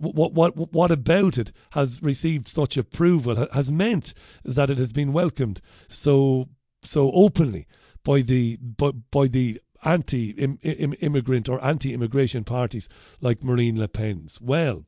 what 0.00 0.32
what 0.32 0.72
what 0.72 0.90
about 0.90 1.38
it 1.38 1.52
has 1.72 2.00
received 2.02 2.48
such 2.48 2.76
approval 2.76 3.46
has 3.52 3.70
meant 3.70 4.14
is 4.44 4.54
that 4.54 4.70
it 4.70 4.78
has 4.78 4.92
been 4.92 5.12
welcomed 5.12 5.60
so 5.88 6.48
so 6.82 7.10
openly 7.12 7.66
by 8.04 8.22
the 8.22 8.56
by, 8.56 8.90
by 9.10 9.26
the 9.26 9.60
anti 9.84 10.30
immigrant 10.30 11.48
or 11.48 11.64
anti 11.64 11.92
immigration 11.92 12.44
parties 12.44 12.88
like 13.20 13.44
Marine 13.44 13.78
Le 13.78 13.88
Pen's. 13.88 14.40
Well, 14.40 14.86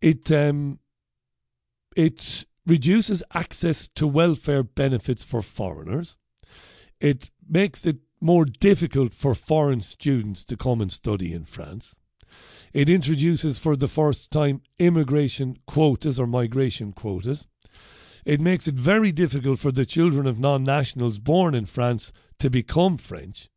it 0.00 0.30
um, 0.30 0.78
it 1.96 2.44
reduces 2.66 3.22
access 3.34 3.88
to 3.96 4.06
welfare 4.06 4.62
benefits 4.62 5.24
for 5.24 5.42
foreigners. 5.42 6.16
It 7.00 7.30
makes 7.48 7.86
it 7.86 7.98
more 8.20 8.44
difficult 8.44 9.14
for 9.14 9.34
foreign 9.34 9.80
students 9.80 10.44
to 10.44 10.56
come 10.56 10.80
and 10.80 10.92
study 10.92 11.32
in 11.32 11.44
France. 11.44 11.98
It 12.72 12.88
introduces 12.88 13.58
for 13.58 13.74
the 13.74 13.88
first 13.88 14.30
time 14.30 14.62
immigration 14.78 15.56
quotas 15.66 16.20
or 16.20 16.26
migration 16.26 16.92
quotas. 16.92 17.48
It 18.24 18.40
makes 18.40 18.68
it 18.68 18.74
very 18.74 19.10
difficult 19.10 19.58
for 19.58 19.72
the 19.72 19.86
children 19.86 20.26
of 20.26 20.38
non 20.38 20.62
nationals 20.62 21.18
born 21.18 21.54
in 21.54 21.66
France 21.66 22.12
to 22.38 22.48
become 22.48 22.96
French. 22.96 23.48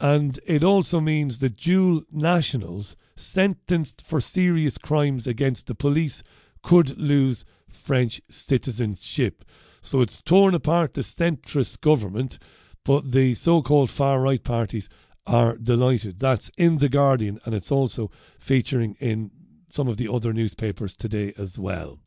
And 0.00 0.40
it 0.44 0.64
also 0.64 1.00
means 1.00 1.38
that 1.38 1.56
dual 1.56 2.02
nationals 2.10 2.96
sentenced 3.14 4.02
for 4.02 4.20
serious 4.20 4.76
crimes 4.76 5.28
against 5.28 5.68
the 5.68 5.76
police 5.76 6.24
could 6.62 6.98
lose 6.98 7.44
French 7.70 8.20
citizenship. 8.28 9.44
So 9.80 10.00
it's 10.00 10.20
torn 10.20 10.54
apart 10.54 10.94
the 10.94 11.02
centrist 11.02 11.80
government, 11.80 12.40
but 12.84 13.12
the 13.12 13.34
so 13.34 13.62
called 13.62 13.90
far 13.90 14.20
right 14.20 14.42
parties 14.42 14.88
are 15.26 15.56
delighted. 15.56 16.18
That's 16.18 16.50
in 16.56 16.78
The 16.78 16.88
Guardian, 16.88 17.38
and 17.44 17.54
it's 17.54 17.72
also 17.72 18.10
featuring 18.38 18.96
in 19.00 19.30
some 19.70 19.88
of 19.88 19.96
the 19.96 20.12
other 20.12 20.32
newspapers 20.32 20.94
today 20.94 21.32
as 21.38 21.58
well. 21.58 21.98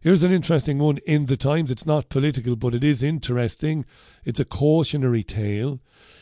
Here's 0.00 0.22
an 0.22 0.32
interesting 0.32 0.78
one 0.78 0.98
in 1.06 1.26
the 1.26 1.36
Times. 1.36 1.70
It's 1.70 1.86
not 1.86 2.10
political, 2.10 2.56
but 2.56 2.74
it 2.74 2.84
is 2.84 3.02
interesting. 3.02 3.84
It's 4.24 4.40
a 4.40 4.44
cautionary 4.44 5.22
tale. 5.22 5.80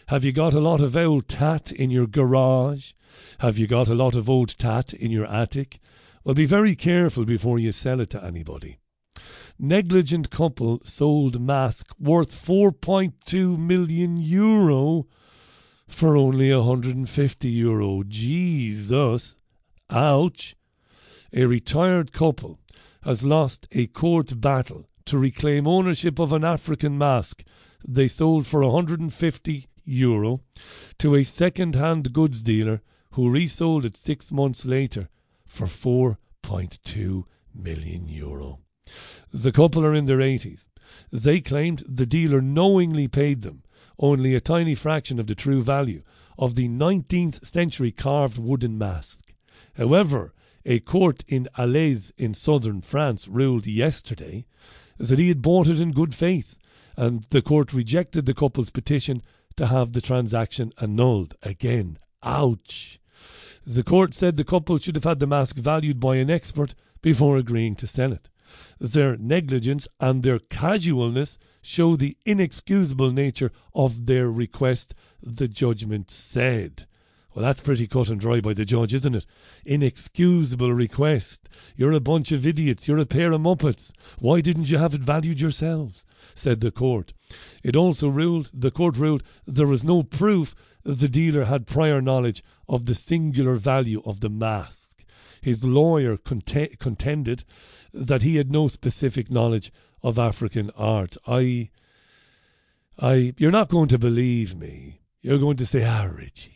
Have 0.08 0.24
you 0.24 0.32
got 0.32 0.54
a 0.54 0.60
lot 0.60 0.80
of 0.80 0.96
old 0.96 1.28
tat 1.28 1.72
in 1.72 1.90
your 1.90 2.06
garage? 2.06 2.92
Have 3.40 3.58
you 3.58 3.66
got 3.66 3.88
a 3.88 3.94
lot 3.94 4.14
of 4.14 4.30
old 4.30 4.56
tat 4.58 4.92
in 4.92 5.10
your 5.10 5.26
attic? 5.26 5.80
Well, 6.24 6.34
be 6.34 6.46
very 6.46 6.74
careful 6.74 7.24
before 7.24 7.58
you 7.58 7.72
sell 7.72 8.00
it 8.00 8.10
to 8.10 8.24
anybody. 8.24 8.78
Negligent 9.58 10.30
couple 10.30 10.80
sold 10.84 11.40
mask 11.40 11.92
worth 11.98 12.34
4.2 12.34 13.58
million 13.58 14.16
euro 14.16 15.06
for 15.86 16.16
only 16.16 16.54
150 16.54 17.48
euro. 17.48 18.02
Jesus. 18.06 19.36
Ouch. 19.90 20.56
A 21.32 21.46
retired 21.46 22.12
couple 22.12 22.58
has 23.02 23.24
lost 23.24 23.66
a 23.72 23.86
court 23.86 24.40
battle 24.40 24.88
to 25.04 25.18
reclaim 25.18 25.66
ownership 25.66 26.18
of 26.18 26.32
an 26.32 26.44
African 26.44 26.96
mask 26.96 27.44
they 27.86 28.08
sold 28.08 28.46
for 28.46 28.62
150 28.62 29.66
euro 29.84 30.40
to 30.98 31.14
a 31.14 31.22
second 31.22 31.74
hand 31.74 32.12
goods 32.12 32.42
dealer 32.42 32.80
who 33.12 33.30
resold 33.30 33.84
it 33.84 33.96
six 33.96 34.32
months 34.32 34.64
later 34.64 35.08
for 35.44 35.66
4.2 35.66 37.24
million 37.54 38.08
euro. 38.08 38.60
The 39.32 39.52
couple 39.52 39.84
are 39.84 39.94
in 39.94 40.04
their 40.04 40.18
80s. 40.18 40.68
They 41.12 41.40
claimed 41.40 41.82
the 41.88 42.06
dealer 42.06 42.40
knowingly 42.40 43.08
paid 43.08 43.42
them 43.42 43.62
only 43.98 44.34
a 44.34 44.40
tiny 44.40 44.74
fraction 44.74 45.18
of 45.18 45.26
the 45.26 45.34
true 45.34 45.62
value 45.62 46.02
of 46.38 46.54
the 46.54 46.68
19th 46.68 47.46
century 47.46 47.92
carved 47.92 48.38
wooden 48.38 48.76
mask. 48.76 49.34
However, 49.76 50.34
a 50.64 50.80
court 50.80 51.24
in 51.28 51.48
Alès 51.56 52.12
in 52.16 52.34
southern 52.34 52.80
France 52.80 53.28
ruled 53.28 53.66
yesterday 53.66 54.46
that 54.98 55.18
he 55.18 55.28
had 55.28 55.42
bought 55.42 55.68
it 55.68 55.80
in 55.80 55.92
good 55.92 56.14
faith, 56.14 56.58
and 56.96 57.24
the 57.30 57.42
court 57.42 57.72
rejected 57.72 58.26
the 58.26 58.34
couple's 58.34 58.70
petition 58.70 59.22
to 59.56 59.66
have 59.66 59.92
the 59.92 60.00
transaction 60.00 60.72
annulled. 60.80 61.34
Again, 61.42 61.98
ouch. 62.22 62.98
The 63.66 63.82
court 63.82 64.14
said 64.14 64.36
the 64.36 64.44
couple 64.44 64.78
should 64.78 64.94
have 64.94 65.04
had 65.04 65.20
the 65.20 65.26
mask 65.26 65.56
valued 65.56 66.00
by 66.00 66.16
an 66.16 66.30
expert 66.30 66.74
before 67.02 67.36
agreeing 67.36 67.76
to 67.76 67.86
sell 67.86 68.12
it. 68.12 68.28
Their 68.78 69.16
negligence 69.16 69.88
and 70.00 70.22
their 70.22 70.38
casualness 70.38 71.38
show 71.62 71.96
the 71.96 72.16
inexcusable 72.26 73.10
nature 73.10 73.52
of 73.74 74.06
their 74.06 74.30
request, 74.30 74.94
the 75.22 75.48
judgment 75.48 76.10
said. 76.10 76.86
Well, 77.34 77.44
that's 77.44 77.60
pretty 77.60 77.88
cut 77.88 78.10
and 78.10 78.20
dry 78.20 78.40
by 78.40 78.52
the 78.52 78.64
judge, 78.64 78.94
isn't 78.94 79.16
it? 79.16 79.26
Inexcusable 79.66 80.72
request. 80.72 81.48
You're 81.74 81.92
a 81.92 82.00
bunch 82.00 82.30
of 82.30 82.46
idiots. 82.46 82.86
You're 82.86 83.00
a 83.00 83.06
pair 83.06 83.32
of 83.32 83.40
muppets. 83.40 83.92
Why 84.20 84.40
didn't 84.40 84.70
you 84.70 84.78
have 84.78 84.94
it 84.94 85.00
valued 85.00 85.40
yourselves? 85.40 86.04
said 86.34 86.60
the 86.60 86.70
court. 86.70 87.12
It 87.64 87.74
also 87.74 88.08
ruled, 88.08 88.50
the 88.54 88.70
court 88.70 88.96
ruled, 88.96 89.24
there 89.46 89.66
was 89.66 89.82
no 89.82 90.02
proof 90.04 90.54
the 90.84 91.08
dealer 91.08 91.44
had 91.44 91.66
prior 91.66 92.00
knowledge 92.00 92.44
of 92.68 92.86
the 92.86 92.94
singular 92.94 93.56
value 93.56 94.02
of 94.04 94.20
the 94.20 94.30
mask. 94.30 94.93
His 95.44 95.64
lawyer 95.64 96.16
cont- 96.16 96.78
contended 96.78 97.44
that 97.92 98.22
he 98.22 98.36
had 98.36 98.50
no 98.50 98.68
specific 98.68 99.30
knowledge 99.30 99.70
of 100.02 100.18
African 100.18 100.70
art. 100.76 101.16
I, 101.26 101.70
I, 102.98 103.34
you're 103.36 103.50
not 103.50 103.68
going 103.68 103.88
to 103.88 103.98
believe 103.98 104.56
me. 104.56 105.00
You're 105.22 105.38
going 105.38 105.56
to 105.56 105.66
say, 105.66 105.84
ah, 105.84 106.04
Richie, 106.04 106.54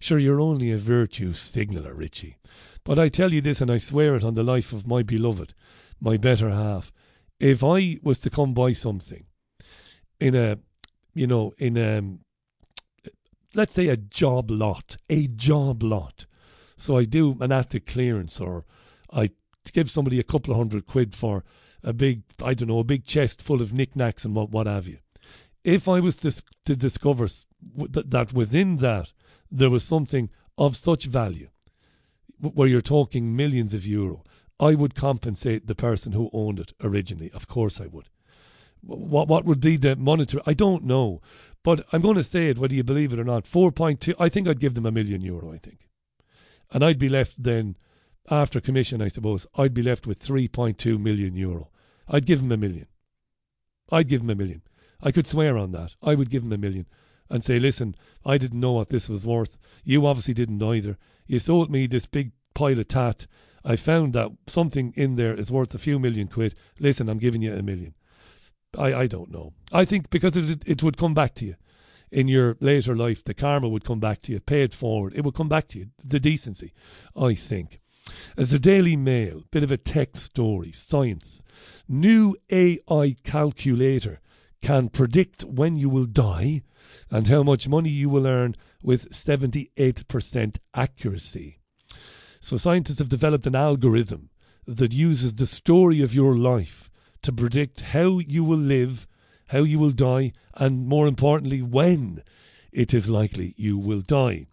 Sure, 0.00 0.18
you're 0.18 0.40
only 0.40 0.70
a 0.70 0.78
virtue 0.78 1.32
signaller, 1.32 1.94
Richie. 1.94 2.36
But 2.84 2.98
I 2.98 3.08
tell 3.08 3.32
you 3.32 3.40
this, 3.40 3.60
and 3.60 3.70
I 3.70 3.78
swear 3.78 4.16
it 4.16 4.24
on 4.24 4.34
the 4.34 4.44
life 4.44 4.72
of 4.72 4.86
my 4.86 5.02
beloved, 5.02 5.54
my 6.00 6.16
better 6.16 6.50
half. 6.50 6.92
If 7.40 7.62
I 7.64 7.98
was 8.02 8.18
to 8.20 8.30
come 8.30 8.54
by 8.54 8.72
something 8.72 9.26
in 10.20 10.34
a, 10.34 10.58
you 11.14 11.26
know, 11.26 11.52
in 11.58 11.76
a, 11.76 12.02
let's 13.54 13.74
say 13.74 13.88
a 13.88 13.96
job 13.96 14.50
lot, 14.50 14.96
a 15.08 15.26
job 15.28 15.82
lot. 15.82 16.26
So 16.78 16.96
I 16.96 17.04
do 17.04 17.36
an 17.40 17.52
attic 17.52 17.86
clearance 17.86 18.40
or 18.40 18.64
I 19.12 19.30
give 19.72 19.90
somebody 19.90 20.18
a 20.18 20.24
couple 20.24 20.52
of 20.52 20.58
hundred 20.58 20.86
quid 20.86 21.14
for 21.14 21.44
a 21.82 21.92
big, 21.92 22.22
I 22.42 22.54
don't 22.54 22.68
know, 22.68 22.78
a 22.78 22.84
big 22.84 23.04
chest 23.04 23.42
full 23.42 23.60
of 23.60 23.72
knickknacks 23.72 24.24
and 24.24 24.34
what, 24.34 24.50
what 24.50 24.66
have 24.66 24.88
you. 24.88 24.98
If 25.64 25.88
I 25.88 26.00
was 26.00 26.16
to, 26.18 26.42
to 26.64 26.76
discover 26.76 27.28
that 27.74 28.32
within 28.32 28.76
that 28.76 29.12
there 29.50 29.70
was 29.70 29.84
something 29.84 30.30
of 30.56 30.76
such 30.76 31.04
value, 31.04 31.48
where 32.40 32.68
you're 32.68 32.80
talking 32.80 33.34
millions 33.34 33.74
of 33.74 33.86
euro, 33.86 34.22
I 34.60 34.74
would 34.74 34.94
compensate 34.94 35.66
the 35.66 35.74
person 35.74 36.12
who 36.12 36.30
owned 36.32 36.60
it 36.60 36.72
originally. 36.82 37.30
Of 37.32 37.48
course, 37.48 37.80
I 37.80 37.88
would. 37.88 38.08
What 38.80 39.26
what 39.26 39.44
would 39.44 39.60
be 39.60 39.76
the 39.76 39.96
monetary? 39.96 40.42
I 40.46 40.54
don't 40.54 40.84
know, 40.84 41.20
but 41.64 41.84
I'm 41.92 42.00
going 42.00 42.14
to 42.16 42.22
say 42.24 42.48
it 42.48 42.58
whether 42.58 42.74
you 42.74 42.84
believe 42.84 43.12
it 43.12 43.18
or 43.18 43.24
not. 43.24 43.46
Four 43.46 43.72
point 43.72 44.00
two. 44.00 44.14
I 44.20 44.28
think 44.28 44.46
I'd 44.46 44.60
give 44.60 44.74
them 44.74 44.86
a 44.86 44.92
million 44.92 45.20
euro. 45.20 45.52
I 45.52 45.58
think, 45.58 45.87
and 46.72 46.84
I'd 46.84 46.98
be 46.98 47.08
left 47.08 47.42
then 47.42 47.76
after 48.30 48.60
commission. 48.60 49.02
I 49.02 49.08
suppose 49.08 49.46
I'd 49.56 49.74
be 49.74 49.82
left 49.82 50.06
with 50.06 50.18
three 50.18 50.48
point 50.48 50.78
two 50.78 50.98
million 50.98 51.36
euro. 51.36 51.70
I'd 52.08 52.26
give 52.26 52.40
them 52.40 52.52
a 52.52 52.56
million. 52.56 52.86
I'd 53.90 54.08
give 54.08 54.20
them 54.20 54.30
a 54.30 54.34
million. 54.34 54.62
I 55.02 55.12
could 55.12 55.26
swear 55.26 55.56
on 55.56 55.72
that. 55.72 55.96
I 56.02 56.14
would 56.14 56.30
give 56.30 56.42
them 56.42 56.52
a 56.52 56.58
million 56.58 56.86
and 57.30 57.44
say, 57.44 57.58
listen, 57.58 57.94
I 58.24 58.38
didn't 58.38 58.60
know 58.60 58.72
what 58.72 58.88
this 58.88 59.08
was 59.08 59.26
worth. 59.26 59.58
You 59.84 60.06
obviously 60.06 60.34
didn't 60.34 60.62
either. 60.62 60.98
You 61.26 61.38
sold 61.38 61.70
me 61.70 61.86
this 61.86 62.06
big 62.06 62.32
pile 62.54 62.78
of 62.78 62.88
tat. 62.88 63.26
I 63.64 63.76
found 63.76 64.14
that 64.14 64.30
something 64.46 64.92
in 64.96 65.16
there 65.16 65.34
is 65.34 65.52
worth 65.52 65.74
a 65.74 65.78
few 65.78 65.98
million 65.98 66.28
quid. 66.28 66.54
Listen, 66.78 67.08
I'm 67.08 67.18
giving 67.18 67.42
you 67.42 67.54
a 67.54 67.62
million. 67.62 67.94
I, 68.78 68.94
I 68.94 69.06
don't 69.06 69.30
know. 69.30 69.52
I 69.72 69.84
think 69.84 70.10
because 70.10 70.36
it, 70.36 70.62
it 70.66 70.82
would 70.82 70.96
come 70.96 71.14
back 71.14 71.34
to 71.36 71.46
you 71.46 71.56
in 72.10 72.28
your 72.28 72.56
later 72.60 72.96
life. 72.96 73.24
The 73.24 73.34
karma 73.34 73.68
would 73.68 73.84
come 73.84 74.00
back 74.00 74.20
to 74.22 74.32
you. 74.32 74.40
Pay 74.40 74.62
it 74.62 74.74
forward. 74.74 75.14
It 75.14 75.24
would 75.24 75.34
come 75.34 75.48
back 75.48 75.68
to 75.68 75.78
you. 75.78 75.86
The 76.02 76.20
decency, 76.20 76.72
I 77.16 77.34
think. 77.34 77.80
As 78.36 78.50
the 78.50 78.58
Daily 78.58 78.96
Mail, 78.96 79.44
bit 79.50 79.62
of 79.62 79.70
a 79.70 79.76
tech 79.76 80.16
story, 80.16 80.72
science. 80.72 81.42
New 81.88 82.36
AI 82.50 83.16
calculator 83.22 84.20
can 84.62 84.88
predict 84.88 85.44
when 85.44 85.76
you 85.76 85.88
will 85.88 86.04
die 86.04 86.62
and 87.10 87.28
how 87.28 87.42
much 87.42 87.68
money 87.68 87.90
you 87.90 88.08
will 88.08 88.26
earn 88.26 88.54
with 88.82 89.10
78% 89.10 90.58
accuracy. 90.74 91.58
So, 92.40 92.56
scientists 92.56 92.98
have 92.98 93.08
developed 93.08 93.46
an 93.46 93.56
algorithm 93.56 94.30
that 94.66 94.94
uses 94.94 95.34
the 95.34 95.46
story 95.46 96.02
of 96.02 96.14
your 96.14 96.36
life 96.36 96.90
to 97.22 97.32
predict 97.32 97.80
how 97.80 98.18
you 98.18 98.44
will 98.44 98.58
live, 98.58 99.06
how 99.48 99.62
you 99.64 99.78
will 99.78 99.90
die, 99.90 100.32
and 100.54 100.86
more 100.86 101.06
importantly, 101.06 101.62
when 101.62 102.22
it 102.72 102.94
is 102.94 103.08
likely 103.08 103.54
you 103.56 103.76
will 103.76 104.00
die. 104.00 104.46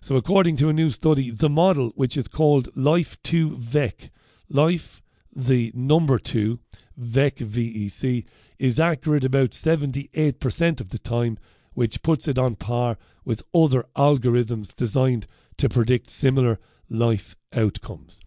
So, 0.00 0.16
according 0.16 0.56
to 0.56 0.68
a 0.68 0.72
new 0.72 0.90
study, 0.90 1.30
the 1.30 1.48
model, 1.48 1.92
which 1.96 2.16
is 2.16 2.28
called 2.28 2.68
Life 2.76 3.20
2 3.22 3.50
VEC, 3.50 4.10
Life, 4.48 5.02
the 5.34 5.72
number 5.74 6.18
2, 6.18 6.58
VEC, 7.00 7.34
VEC, 7.38 8.24
is 8.58 8.80
accurate 8.80 9.24
about 9.24 9.50
78% 9.50 10.80
of 10.80 10.90
the 10.90 10.98
time, 10.98 11.38
which 11.74 12.02
puts 12.02 12.28
it 12.28 12.38
on 12.38 12.54
par 12.54 12.96
with 13.24 13.42
other 13.54 13.84
algorithms 13.96 14.74
designed 14.74 15.26
to 15.58 15.68
predict 15.68 16.08
similar 16.08 16.58
life 16.88 17.34
outcomes. 17.54 18.20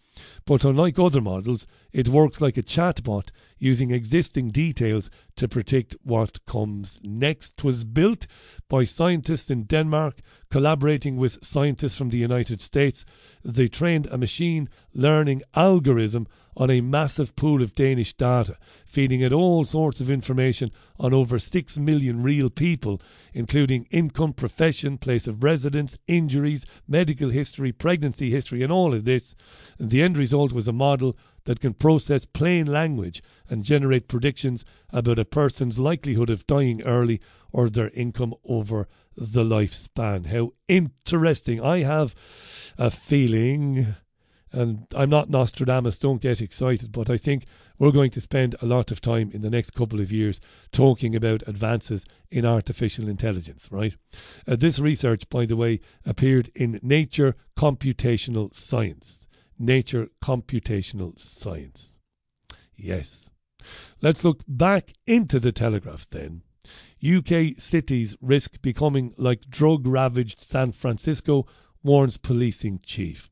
But 0.46 0.66
unlike 0.66 1.00
other 1.00 1.22
models, 1.22 1.68
it 1.92 2.08
works 2.08 2.42
like 2.42 2.58
a 2.58 2.64
chatbot 2.64 3.30
using 3.58 3.92
existing 3.92 4.50
details 4.50 5.10
to 5.36 5.48
predict 5.48 5.96
what 6.04 6.46
comes 6.46 7.00
next. 7.04 7.64
Was 7.64 7.84
built 7.84 8.28
by 8.70 8.84
scientists 8.84 9.50
in 9.50 9.64
Denmark 9.64 10.22
collaborating 10.50 11.18
with 11.18 11.44
scientists 11.44 11.98
from 11.98 12.10
the 12.10 12.18
United 12.18 12.62
States. 12.62 13.06
They 13.44 13.68
trained 13.68 14.08
a 14.08 14.18
machine 14.18 14.70
learning 14.94 15.44
algorithm 15.56 16.28
on 16.60 16.70
a 16.70 16.82
massive 16.82 17.36
pool 17.38 17.64
of 17.64 17.74
Danish 17.74 18.14
data, 18.14 18.58
feeding 18.86 19.22
it 19.22 19.32
all 19.32 19.64
sorts 19.64 20.02
of 20.02 20.12
information 20.12 20.72
on 21.00 21.14
over 21.14 21.40
6 21.40 21.80
million 21.80 22.22
real 22.22 22.50
people, 22.50 23.02
including 23.34 23.88
income, 23.90 24.34
profession, 24.34 24.98
place 24.98 25.26
of 25.26 25.42
residence, 25.42 25.98
injuries, 26.06 26.66
medical 26.86 27.30
history, 27.30 27.72
pregnancy 27.72 28.30
history, 28.30 28.62
and 28.62 28.74
all 28.74 28.94
of 28.94 29.06
this. 29.06 29.36
And 29.80 29.90
the 29.90 30.04
end 30.04 30.18
result 30.18 30.52
was 30.52 30.68
a 30.68 30.74
model 30.74 31.18
that 31.46 31.62
can 31.62 31.74
process 31.74 32.26
plain 32.26 32.68
language 32.68 33.24
and 33.50 33.64
generate 33.64 34.10
predictions 34.10 34.66
about 34.92 35.18
a 35.18 35.26
person's 35.26 35.80
likelihood 35.80 36.30
of 36.30 36.46
dying 36.46 36.82
early 36.84 37.22
or 37.54 37.70
their 37.70 37.90
income 37.92 38.34
over 38.44 38.88
the 39.16 39.44
lifespan. 39.44 40.26
How 40.28 40.52
interesting. 40.68 41.62
I 41.62 41.80
have 41.80 42.16
a 42.78 42.92
feeling 42.92 43.96
and 44.52 44.88
I'm 44.96 45.10
not 45.10 45.30
Nostradamus, 45.30 45.98
don't 45.98 46.22
get 46.22 46.42
excited, 46.42 46.92
but 46.92 47.10
I 47.10 47.18
think 47.18 47.46
we're 47.78 47.92
going 47.92 48.12
to 48.12 48.22
spend 48.22 48.56
a 48.62 48.66
lot 48.66 48.92
of 48.92 49.02
time 49.02 49.32
in 49.32 49.42
the 49.42 49.50
next 49.50 49.72
couple 49.72 50.00
of 50.00 50.12
years 50.12 50.42
talking 50.72 51.16
about 51.16 51.48
advances 51.48 52.06
in 52.32 52.46
artificial 52.46 53.08
intelligence, 53.08 53.70
right? 53.72 53.96
Uh, 54.48 54.56
this 54.56 54.80
research, 54.80 55.30
by 55.30 55.46
the 55.46 55.56
way, 55.56 55.80
appeared 56.06 56.50
in 56.56 56.80
Nature 56.82 57.36
Computational 57.58 58.56
Science. 58.56 59.28
Nature 59.58 60.10
Computational 60.24 61.20
Science. 61.20 62.00
Yes. 62.76 63.32
Let's 64.02 64.24
look 64.24 64.44
back 64.48 64.94
into 65.06 65.40
the 65.40 65.52
Telegraph 65.52 66.10
then. 66.10 66.44
UK 67.06 67.56
cities 67.58 68.16
risk 68.22 68.62
becoming 68.62 69.14
like 69.18 69.50
drug 69.50 69.88
ravaged 69.88 70.42
San 70.42 70.72
Francisco, 70.72 71.46
warns 71.84 72.18
policing 72.18 72.80
chief. 72.84 73.30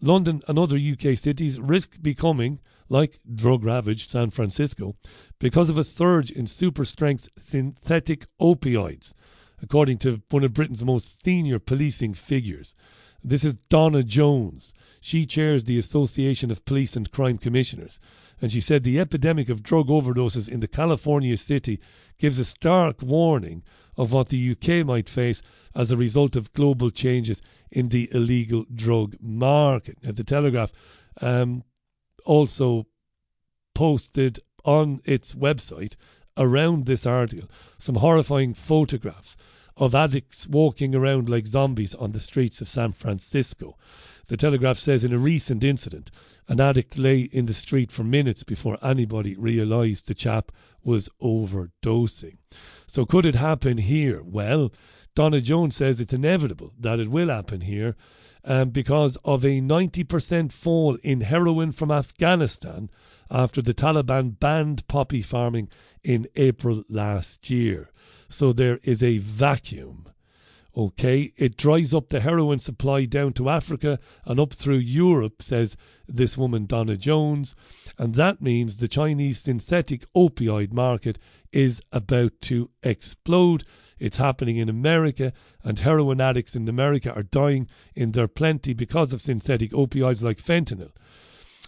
London 0.00 0.42
and 0.48 0.58
other 0.58 0.76
UK 0.76 1.16
cities 1.16 1.60
risk 1.60 2.02
becoming 2.02 2.60
like 2.88 3.18
drug 3.32 3.64
ravaged 3.64 4.10
San 4.10 4.30
Francisco 4.30 4.94
because 5.38 5.68
of 5.68 5.78
a 5.78 5.84
surge 5.84 6.30
in 6.30 6.46
super 6.46 6.84
strength 6.84 7.28
synthetic 7.36 8.26
opioids, 8.40 9.14
according 9.62 9.98
to 9.98 10.22
one 10.30 10.44
of 10.44 10.54
Britain's 10.54 10.84
most 10.84 11.22
senior 11.24 11.58
policing 11.58 12.14
figures. 12.14 12.74
This 13.28 13.44
is 13.44 13.54
Donna 13.70 14.04
Jones. 14.04 14.72
She 15.00 15.26
chairs 15.26 15.64
the 15.64 15.80
Association 15.80 16.52
of 16.52 16.64
Police 16.64 16.94
and 16.94 17.10
Crime 17.10 17.38
Commissioners. 17.38 17.98
And 18.40 18.52
she 18.52 18.60
said 18.60 18.84
the 18.84 19.00
epidemic 19.00 19.48
of 19.48 19.64
drug 19.64 19.88
overdoses 19.88 20.48
in 20.48 20.60
the 20.60 20.68
California 20.68 21.36
city 21.36 21.80
gives 22.18 22.38
a 22.38 22.44
stark 22.44 23.02
warning 23.02 23.64
of 23.96 24.12
what 24.12 24.28
the 24.28 24.50
UK 24.52 24.86
might 24.86 25.08
face 25.08 25.42
as 25.74 25.90
a 25.90 25.96
result 25.96 26.36
of 26.36 26.52
global 26.52 26.90
changes 26.90 27.40
in 27.70 27.88
the 27.88 28.08
illegal 28.12 28.64
drug 28.72 29.16
market. 29.20 29.98
Now, 30.02 30.12
the 30.12 30.24
Telegraph 30.24 30.72
um, 31.20 31.64
also 32.24 32.86
posted 33.74 34.40
on 34.64 35.00
its 35.04 35.34
website 35.34 35.96
around 36.36 36.86
this 36.86 37.06
article 37.06 37.48
some 37.78 37.96
horrifying 37.96 38.54
photographs 38.54 39.36
of 39.76 39.94
addicts 39.94 40.48
walking 40.48 40.94
around 40.94 41.28
like 41.28 41.46
zombies 41.46 41.94
on 41.94 42.12
the 42.12 42.20
streets 42.20 42.60
of 42.60 42.68
San 42.68 42.92
Francisco. 42.92 43.76
The 44.28 44.36
Telegraph 44.36 44.78
says 44.78 45.04
in 45.04 45.12
a 45.12 45.18
recent 45.18 45.62
incident, 45.62 46.10
an 46.48 46.60
addict 46.60 46.98
lay 46.98 47.20
in 47.20 47.46
the 47.46 47.54
street 47.54 47.92
for 47.92 48.02
minutes 48.02 48.42
before 48.42 48.78
anybody 48.82 49.36
realised 49.36 50.06
the 50.06 50.14
chap 50.14 50.50
was 50.82 51.08
overdosing. 51.22 52.38
So, 52.86 53.04
could 53.04 53.26
it 53.26 53.36
happen 53.36 53.78
here? 53.78 54.22
Well, 54.24 54.72
Donna 55.14 55.40
Jones 55.40 55.76
says 55.76 56.00
it's 56.00 56.12
inevitable 56.12 56.72
that 56.78 57.00
it 57.00 57.10
will 57.10 57.28
happen 57.28 57.62
here 57.62 57.96
um, 58.44 58.70
because 58.70 59.16
of 59.24 59.44
a 59.44 59.60
90% 59.60 60.52
fall 60.52 60.96
in 61.02 61.22
heroin 61.22 61.72
from 61.72 61.90
Afghanistan 61.90 62.90
after 63.30 63.62
the 63.62 63.74
Taliban 63.74 64.38
banned 64.38 64.86
poppy 64.88 65.22
farming 65.22 65.68
in 66.02 66.26
April 66.36 66.82
last 66.88 67.50
year. 67.50 67.90
So 68.28 68.52
there 68.52 68.78
is 68.82 69.02
a 69.02 69.18
vacuum 69.18 70.06
Okay, 70.76 71.32
it 71.38 71.56
dries 71.56 71.94
up 71.94 72.10
the 72.10 72.20
heroin 72.20 72.58
supply 72.58 73.06
down 73.06 73.32
to 73.34 73.48
Africa 73.48 73.98
and 74.26 74.38
up 74.38 74.52
through 74.52 74.76
Europe, 74.76 75.40
says 75.40 75.74
this 76.06 76.36
woman, 76.36 76.66
Donna 76.66 76.98
Jones. 76.98 77.56
And 77.96 78.14
that 78.16 78.42
means 78.42 78.76
the 78.76 78.86
Chinese 78.86 79.40
synthetic 79.40 80.04
opioid 80.14 80.74
market 80.74 81.18
is 81.50 81.80
about 81.92 82.32
to 82.42 82.68
explode. 82.82 83.64
It's 83.98 84.18
happening 84.18 84.58
in 84.58 84.68
America, 84.68 85.32
and 85.64 85.78
heroin 85.78 86.20
addicts 86.20 86.54
in 86.54 86.68
America 86.68 87.10
are 87.14 87.22
dying 87.22 87.70
in 87.94 88.10
their 88.10 88.28
plenty 88.28 88.74
because 88.74 89.14
of 89.14 89.22
synthetic 89.22 89.70
opioids 89.70 90.22
like 90.22 90.36
fentanyl. 90.36 90.90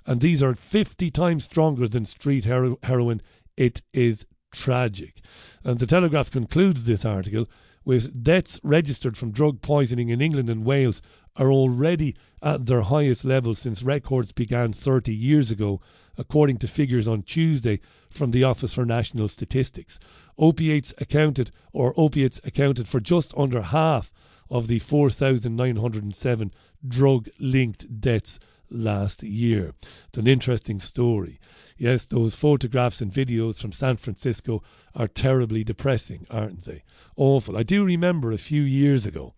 And 0.08 0.22
these 0.22 0.42
are 0.42 0.54
50 0.54 1.10
times 1.10 1.44
stronger 1.44 1.86
than 1.86 2.06
street 2.06 2.46
hero- 2.46 2.78
heroin. 2.82 3.20
It 3.58 3.82
is 3.92 4.24
tragic. 4.50 5.20
And 5.62 5.78
the 5.78 5.86
Telegraph 5.86 6.30
concludes 6.30 6.86
this 6.86 7.04
article 7.04 7.46
with 7.84 8.24
deaths 8.24 8.58
registered 8.64 9.18
from 9.18 9.32
drug 9.32 9.60
poisoning 9.60 10.08
in 10.08 10.22
England 10.22 10.48
and 10.48 10.64
Wales 10.64 11.02
are 11.36 11.52
already 11.52 12.16
at 12.42 12.64
their 12.64 12.80
highest 12.80 13.26
level 13.26 13.54
since 13.54 13.82
records 13.82 14.32
began 14.32 14.72
30 14.72 15.14
years 15.14 15.50
ago, 15.50 15.78
according 16.16 16.56
to 16.56 16.68
figures 16.68 17.06
on 17.06 17.20
Tuesday 17.20 17.78
from 18.08 18.30
the 18.30 18.44
Office 18.44 18.72
for 18.72 18.86
National 18.86 19.28
Statistics. 19.28 20.00
Opiates 20.38 20.94
accounted 20.96 21.50
or 21.74 21.92
opiates 21.98 22.40
accounted 22.44 22.88
for 22.88 22.98
just 22.98 23.34
under 23.36 23.60
half 23.60 24.10
of 24.48 24.68
the 24.68 24.78
4,907 24.78 26.54
drug 26.86 27.28
linked 27.38 28.00
deaths 28.00 28.38
last 28.70 29.22
year. 29.22 29.74
It's 30.08 30.18
an 30.18 30.26
interesting 30.26 30.80
story. 30.80 31.38
Yes, 31.76 32.06
those 32.06 32.34
photographs 32.34 33.00
and 33.00 33.12
videos 33.12 33.60
from 33.60 33.72
San 33.72 33.96
Francisco 33.96 34.62
are 34.94 35.08
terribly 35.08 35.64
depressing, 35.64 36.26
aren't 36.30 36.64
they? 36.64 36.82
Awful. 37.16 37.56
I 37.56 37.62
do 37.62 37.84
remember 37.84 38.32
a 38.32 38.38
few 38.38 38.62
years 38.62 39.06
ago 39.06 39.34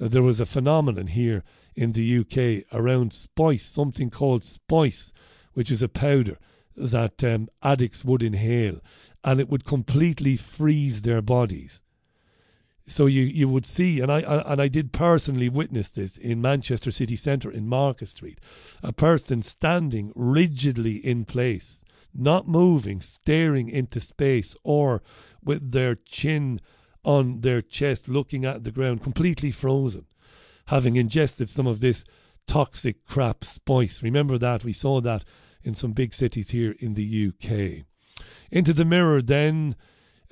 uh, 0.00 0.08
there 0.08 0.22
was 0.22 0.40
a 0.40 0.46
phenomenon 0.46 1.08
here 1.08 1.44
in 1.74 1.92
the 1.92 2.18
UK 2.18 2.66
around 2.72 3.12
spice, 3.12 3.64
something 3.64 4.10
called 4.10 4.44
spice, 4.44 5.12
which 5.52 5.70
is 5.70 5.82
a 5.82 5.88
powder 5.88 6.38
that 6.76 7.22
um, 7.24 7.48
addicts 7.62 8.04
would 8.04 8.22
inhale, 8.22 8.80
and 9.24 9.40
it 9.40 9.48
would 9.48 9.64
completely 9.64 10.36
freeze 10.36 11.02
their 11.02 11.22
bodies. 11.22 11.82
So 12.86 13.06
you, 13.06 13.22
you 13.22 13.48
would 13.48 13.64
see, 13.64 14.00
and 14.00 14.10
I, 14.10 14.20
I 14.20 14.52
and 14.52 14.60
I 14.60 14.68
did 14.68 14.92
personally 14.92 15.48
witness 15.48 15.90
this 15.90 16.16
in 16.16 16.40
Manchester 16.40 16.90
city 16.90 17.16
centre 17.16 17.50
in 17.50 17.68
Market 17.68 18.08
Street, 18.08 18.40
a 18.82 18.92
person 18.92 19.42
standing 19.42 20.12
rigidly 20.16 20.96
in 20.96 21.24
place, 21.24 21.84
not 22.12 22.48
moving, 22.48 23.00
staring 23.00 23.68
into 23.68 24.00
space, 24.00 24.56
or 24.64 25.02
with 25.42 25.72
their 25.72 25.94
chin 25.94 26.60
on 27.04 27.40
their 27.40 27.62
chest, 27.62 28.08
looking 28.08 28.44
at 28.44 28.64
the 28.64 28.72
ground, 28.72 29.02
completely 29.02 29.50
frozen, 29.50 30.06
having 30.66 30.96
ingested 30.96 31.48
some 31.48 31.66
of 31.66 31.80
this 31.80 32.04
toxic 32.46 33.04
crap 33.06 33.44
spice. 33.44 34.02
Remember 34.02 34.38
that 34.38 34.64
we 34.64 34.72
saw 34.72 35.00
that 35.00 35.24
in 35.62 35.74
some 35.74 35.92
big 35.92 36.12
cities 36.12 36.50
here 36.50 36.74
in 36.80 36.94
the 36.94 37.28
UK. 37.28 37.84
Into 38.50 38.72
the 38.72 38.84
mirror 38.84 39.22
then 39.22 39.76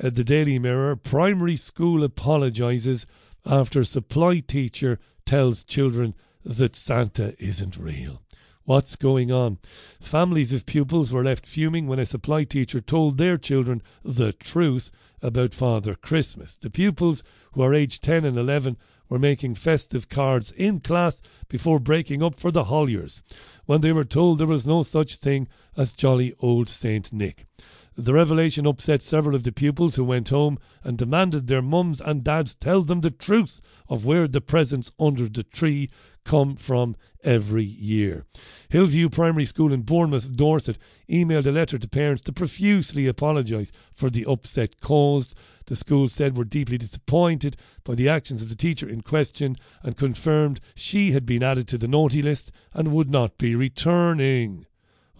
uh, 0.02 0.10
the 0.10 0.24
Daily 0.24 0.58
Mirror, 0.58 0.96
primary 0.96 1.56
school 1.56 2.02
apologises 2.02 3.06
after 3.46 3.84
supply 3.84 4.40
teacher 4.40 4.98
tells 5.26 5.64
children 5.64 6.14
that 6.44 6.74
Santa 6.74 7.34
isn't 7.42 7.76
real. 7.76 8.22
What's 8.64 8.96
going 8.96 9.32
on? 9.32 9.58
Families 10.00 10.52
of 10.52 10.66
pupils 10.66 11.12
were 11.12 11.24
left 11.24 11.46
fuming 11.46 11.86
when 11.86 11.98
a 11.98 12.06
supply 12.06 12.44
teacher 12.44 12.80
told 12.80 13.18
their 13.18 13.36
children 13.36 13.82
the 14.04 14.32
truth 14.32 14.90
about 15.22 15.54
Father 15.54 15.94
Christmas. 15.94 16.56
The 16.56 16.70
pupils, 16.70 17.22
who 17.52 17.62
are 17.62 17.74
aged 17.74 18.02
10 18.02 18.24
and 18.24 18.38
11, 18.38 18.76
were 19.08 19.18
making 19.18 19.56
festive 19.56 20.08
cards 20.08 20.52
in 20.52 20.80
class 20.80 21.20
before 21.48 21.80
breaking 21.80 22.22
up 22.22 22.38
for 22.38 22.50
the 22.50 22.64
Holiers 22.64 23.22
when 23.66 23.80
they 23.80 23.92
were 23.92 24.04
told 24.04 24.38
there 24.38 24.46
was 24.46 24.66
no 24.66 24.82
such 24.82 25.16
thing 25.16 25.48
as 25.76 25.92
jolly 25.92 26.34
old 26.38 26.68
Saint 26.68 27.12
Nick. 27.12 27.46
The 27.96 28.14
revelation 28.14 28.66
upset 28.66 29.02
several 29.02 29.34
of 29.34 29.42
the 29.42 29.52
pupils 29.52 29.96
who 29.96 30.04
went 30.04 30.28
home 30.28 30.58
and 30.84 30.96
demanded 30.96 31.46
their 31.46 31.60
mums 31.60 32.00
and 32.00 32.24
dads 32.24 32.54
tell 32.54 32.82
them 32.82 33.00
the 33.00 33.10
truth 33.10 33.60
of 33.88 34.06
where 34.06 34.28
the 34.28 34.40
presents 34.40 34.92
under 34.98 35.28
the 35.28 35.42
tree 35.42 35.90
come 36.24 36.54
from 36.56 36.96
every 37.24 37.64
year. 37.64 38.24
Hillview 38.68 39.08
Primary 39.08 39.44
School 39.44 39.72
in 39.72 39.82
Bournemouth, 39.82 40.36
Dorset, 40.36 40.78
emailed 41.10 41.46
a 41.46 41.52
letter 41.52 41.78
to 41.78 41.88
parents 41.88 42.22
to 42.22 42.32
profusely 42.32 43.06
apologise 43.06 43.72
for 43.92 44.08
the 44.08 44.24
upset 44.24 44.80
caused. 44.80 45.36
The 45.66 45.76
school 45.76 46.08
said 46.08 46.36
were 46.36 46.44
deeply 46.44 46.78
disappointed 46.78 47.56
by 47.84 47.96
the 47.96 48.08
actions 48.08 48.42
of 48.42 48.48
the 48.48 48.54
teacher 48.54 48.88
in 48.88 49.02
question 49.02 49.56
and 49.82 49.96
confirmed 49.96 50.60
she 50.74 51.12
had 51.12 51.26
been 51.26 51.42
added 51.42 51.68
to 51.68 51.78
the 51.78 51.88
naughty 51.88 52.22
list 52.22 52.52
and 52.72 52.94
would 52.94 53.10
not 53.10 53.36
be 53.36 53.54
returning. 53.54 54.66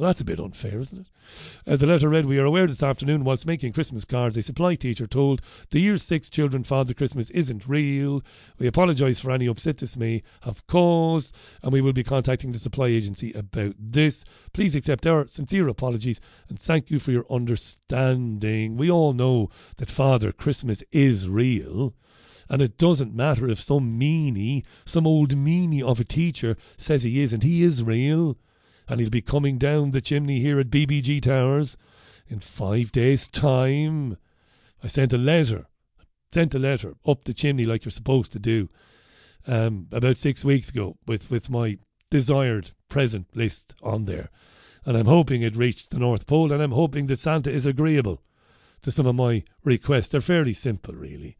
Well, 0.00 0.08
that's 0.08 0.22
a 0.22 0.24
bit 0.24 0.40
unfair, 0.40 0.80
isn't 0.80 0.98
it? 0.98 1.06
As 1.66 1.80
the 1.80 1.86
letter 1.86 2.08
read, 2.08 2.24
we 2.24 2.38
are 2.38 2.46
aware 2.46 2.66
this 2.66 2.82
afternoon, 2.82 3.22
whilst 3.22 3.46
making 3.46 3.74
Christmas 3.74 4.06
cards, 4.06 4.34
a 4.38 4.42
supply 4.42 4.74
teacher 4.74 5.06
told 5.06 5.42
the 5.72 5.78
Year 5.78 5.98
6 5.98 6.30
children 6.30 6.64
Father 6.64 6.94
Christmas 6.94 7.28
isn't 7.32 7.68
real. 7.68 8.22
We 8.58 8.66
apologise 8.66 9.20
for 9.20 9.30
any 9.30 9.46
upset 9.46 9.76
this 9.76 9.98
may 9.98 10.22
have 10.44 10.66
caused, 10.66 11.36
and 11.62 11.70
we 11.70 11.82
will 11.82 11.92
be 11.92 12.02
contacting 12.02 12.52
the 12.52 12.58
supply 12.58 12.86
agency 12.86 13.34
about 13.34 13.74
this. 13.78 14.24
Please 14.54 14.74
accept 14.74 15.06
our 15.06 15.28
sincere 15.28 15.68
apologies 15.68 16.18
and 16.48 16.58
thank 16.58 16.90
you 16.90 16.98
for 16.98 17.12
your 17.12 17.26
understanding. 17.30 18.78
We 18.78 18.90
all 18.90 19.12
know 19.12 19.50
that 19.76 19.90
Father 19.90 20.32
Christmas 20.32 20.82
is 20.92 21.28
real. 21.28 21.92
And 22.48 22.62
it 22.62 22.78
doesn't 22.78 23.14
matter 23.14 23.46
if 23.50 23.60
some 23.60 24.00
meanie, 24.00 24.64
some 24.86 25.06
old 25.06 25.36
meanie 25.36 25.82
of 25.82 26.00
a 26.00 26.04
teacher 26.04 26.56
says 26.78 27.02
he 27.02 27.20
is, 27.20 27.34
and 27.34 27.42
he 27.42 27.62
is 27.62 27.84
real 27.84 28.38
and 28.90 29.00
he'll 29.00 29.09
be 29.09 29.22
coming 29.22 29.57
down 29.57 29.92
the 29.92 30.00
chimney 30.00 30.40
here 30.40 30.59
at 30.59 30.68
BBG 30.68 31.22
Towers 31.22 31.76
in 32.29 32.40
five 32.40 32.90
days' 32.90 33.29
time. 33.29 34.16
I 34.83 34.88
sent 34.88 35.12
a 35.12 35.18
letter, 35.18 35.66
sent 36.35 36.57
a 36.57 36.59
letter 36.59 36.96
up 37.07 37.22
the 37.22 37.33
chimney 37.33 37.64
like 37.64 37.85
you're 37.85 37.92
supposed 37.92 38.33
to 38.33 38.40
do, 38.40 38.68
um, 39.46 39.87
about 39.92 40.18
six 40.18 40.44
weeks 40.44 40.70
ago 40.70 40.96
with, 41.07 41.31
with 41.31 41.48
my 41.48 41.79
desired 42.11 42.72
present 42.88 43.29
list 43.33 43.76
on 43.81 44.07
there. 44.07 44.29
And 44.85 44.96
I'm 44.96 45.07
hoping 45.07 45.42
it 45.42 45.57
reached 45.57 45.90
the 45.90 46.00
North 46.00 46.26
Pole, 46.26 46.50
and 46.50 46.61
I'm 46.61 46.72
hoping 46.72 47.07
that 47.07 47.20
Santa 47.20 47.50
is 47.50 47.66
agreeable 47.66 48.20
to 48.83 48.90
some 48.90 49.07
of 49.07 49.14
my 49.14 49.44
requests. 49.62 50.09
They're 50.09 50.20
fairly 50.20 50.53
simple, 50.53 50.94
really. 50.94 51.37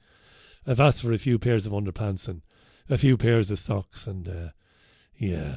I've 0.69 0.79
asked 0.79 1.03
for 1.03 1.13
a 1.13 1.19
few 1.19 1.37
pairs 1.37 1.67
of 1.67 1.73
underpants 1.73 2.29
and 2.29 2.43
a 2.89 2.97
few 2.97 3.17
pairs 3.17 3.51
of 3.51 3.59
socks, 3.59 4.07
and 4.07 4.29
uh, 4.29 4.49
yeah, 5.17 5.57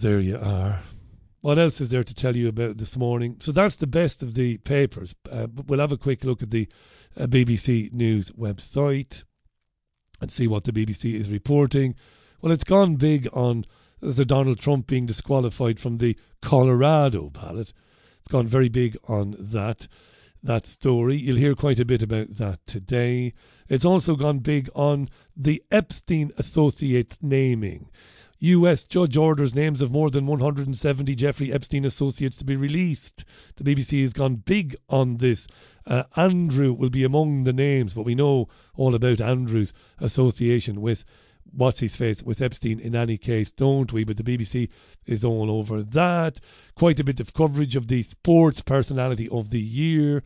there 0.00 0.20
you 0.20 0.38
are. 0.38 0.82
What 1.40 1.58
else 1.58 1.80
is 1.80 1.90
there 1.90 2.04
to 2.04 2.14
tell 2.14 2.36
you 2.36 2.48
about 2.48 2.78
this 2.78 2.96
morning? 2.96 3.36
So 3.40 3.52
that's 3.52 3.76
the 3.76 3.86
best 3.86 4.22
of 4.22 4.34
the 4.34 4.58
papers. 4.58 5.14
Uh, 5.30 5.46
we'll 5.66 5.80
have 5.80 5.92
a 5.92 5.96
quick 5.96 6.24
look 6.24 6.42
at 6.42 6.50
the 6.50 6.68
uh, 7.16 7.26
BBC 7.26 7.92
News 7.92 8.30
website 8.32 9.24
and 10.20 10.30
see 10.30 10.48
what 10.48 10.64
the 10.64 10.72
BBC 10.72 11.14
is 11.14 11.30
reporting. 11.30 11.94
Well, 12.40 12.52
it's 12.52 12.64
gone 12.64 12.96
big 12.96 13.28
on 13.32 13.64
the 14.00 14.24
Donald 14.24 14.58
Trump 14.58 14.86
being 14.86 15.06
disqualified 15.06 15.78
from 15.78 15.98
the 15.98 16.16
Colorado 16.42 17.30
ballot. 17.30 17.72
It's 18.18 18.28
gone 18.28 18.46
very 18.46 18.68
big 18.68 18.96
on 19.06 19.36
that 19.38 19.88
that 20.42 20.66
story. 20.66 21.16
You'll 21.16 21.36
hear 21.36 21.56
quite 21.56 21.80
a 21.80 21.84
bit 21.84 22.02
about 22.02 22.28
that 22.30 22.64
today. 22.66 23.34
It's 23.68 23.84
also 23.84 24.14
gone 24.14 24.38
big 24.38 24.70
on 24.74 25.08
the 25.36 25.62
Epstein 25.70 26.30
Associates 26.36 27.18
naming. 27.20 27.90
US 28.40 28.84
judge 28.84 29.16
orders 29.16 29.54
names 29.54 29.80
of 29.80 29.90
more 29.90 30.10
than 30.10 30.26
170 30.26 31.14
Jeffrey 31.16 31.52
Epstein 31.52 31.84
associates 31.84 32.36
to 32.36 32.44
be 32.44 32.54
released. 32.54 33.24
The 33.56 33.64
BBC 33.64 34.02
has 34.02 34.12
gone 34.12 34.36
big 34.36 34.76
on 34.88 35.16
this. 35.16 35.48
Uh, 35.84 36.04
Andrew 36.16 36.72
will 36.72 36.90
be 36.90 37.02
among 37.02 37.44
the 37.44 37.52
names, 37.52 37.94
but 37.94 38.04
we 38.04 38.14
know 38.14 38.48
all 38.76 38.94
about 38.94 39.20
Andrew's 39.20 39.72
association 39.98 40.80
with 40.80 41.04
what's 41.52 41.80
his 41.80 41.96
face 41.96 42.22
with 42.22 42.42
Epstein 42.42 42.80
in 42.80 42.94
any 42.94 43.18
case, 43.18 43.52
don't 43.52 43.92
we? 43.92 44.04
But 44.04 44.16
the 44.16 44.22
BBC 44.22 44.68
is 45.06 45.24
all 45.24 45.50
over 45.50 45.82
that. 45.82 46.40
Quite 46.76 47.00
a 47.00 47.04
bit 47.04 47.20
of 47.20 47.34
coverage 47.34 47.76
of 47.76 47.88
the 47.88 48.02
sports 48.02 48.62
personality 48.62 49.28
of 49.28 49.50
the 49.50 49.60
year. 49.60 50.22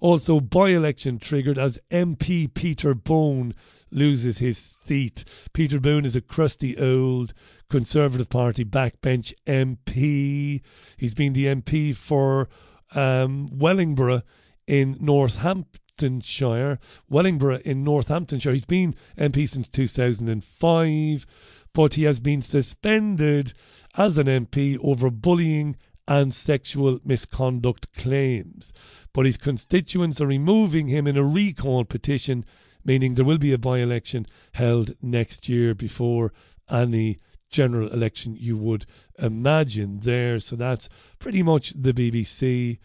Also, 0.00 0.40
by 0.40 0.70
election 0.70 1.18
triggered 1.18 1.58
as 1.58 1.78
MP 1.90 2.52
Peter 2.52 2.94
Bone 2.94 3.54
loses 3.90 4.38
his 4.38 4.58
seat. 4.58 5.24
Peter 5.52 5.80
Bone 5.80 6.04
is 6.04 6.16
a 6.16 6.20
crusty 6.20 6.76
old 6.76 7.32
Conservative 7.70 8.28
Party 8.28 8.64
backbench 8.64 9.32
MP. 9.46 10.60
He's 10.96 11.14
been 11.14 11.32
the 11.32 11.46
MP 11.46 11.96
for 11.96 12.48
um, 12.94 13.48
Wellingborough 13.52 14.22
in 14.66 14.96
Northampton. 15.00 15.80
Northamptonshire, 16.00 16.78
Wellingborough 17.08 17.60
in 17.64 17.84
Northamptonshire. 17.84 18.52
He's 18.52 18.64
been 18.64 18.94
MP 19.16 19.48
since 19.48 19.68
2005, 19.68 21.26
but 21.72 21.94
he 21.94 22.04
has 22.04 22.20
been 22.20 22.42
suspended 22.42 23.52
as 23.96 24.18
an 24.18 24.26
MP 24.26 24.76
over 24.82 25.10
bullying 25.10 25.76
and 26.06 26.34
sexual 26.34 26.98
misconduct 27.04 27.94
claims. 27.96 28.72
But 29.12 29.26
his 29.26 29.36
constituents 29.36 30.20
are 30.20 30.26
removing 30.26 30.88
him 30.88 31.06
in 31.06 31.16
a 31.16 31.24
recall 31.24 31.84
petition 31.84 32.44
meaning 32.86 33.14
there 33.14 33.24
will 33.24 33.38
be 33.38 33.52
a 33.52 33.56
by 33.56 33.78
election 33.78 34.26
held 34.52 34.94
next 35.00 35.48
year 35.48 35.74
before 35.74 36.34
any 36.70 37.16
general 37.48 37.88
election 37.88 38.36
you 38.38 38.58
would 38.58 38.84
imagine 39.18 40.00
there. 40.00 40.38
So 40.38 40.54
that's 40.54 40.90
pretty 41.18 41.42
much 41.42 41.70
the 41.70 41.94
BBC 41.94 42.78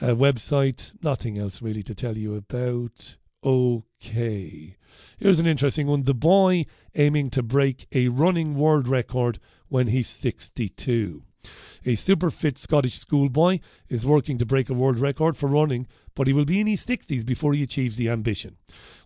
uh, 0.00 0.08
website. 0.08 0.94
Nothing 1.02 1.38
else 1.38 1.62
really 1.62 1.82
to 1.82 1.94
tell 1.94 2.16
you 2.16 2.34
about. 2.34 3.16
Okay. 3.42 4.76
Here's 5.18 5.40
an 5.40 5.46
interesting 5.46 5.86
one. 5.86 6.04
The 6.04 6.14
boy 6.14 6.66
aiming 6.94 7.30
to 7.30 7.42
break 7.42 7.86
a 7.92 8.08
running 8.08 8.54
world 8.54 8.88
record 8.88 9.38
when 9.68 9.88
he's 9.88 10.08
62. 10.08 11.22
A 11.84 11.94
super 11.94 12.30
fit 12.30 12.56
Scottish 12.56 12.98
schoolboy 12.98 13.58
is 13.88 14.06
working 14.06 14.38
to 14.38 14.46
break 14.46 14.70
a 14.70 14.74
world 14.74 14.96
record 14.96 15.36
for 15.36 15.46
running, 15.46 15.86
but 16.14 16.26
he 16.26 16.32
will 16.32 16.46
be 16.46 16.60
in 16.60 16.66
his 16.66 16.84
60s 16.86 17.26
before 17.26 17.52
he 17.52 17.62
achieves 17.62 17.96
the 17.96 18.08
ambition. 18.08 18.56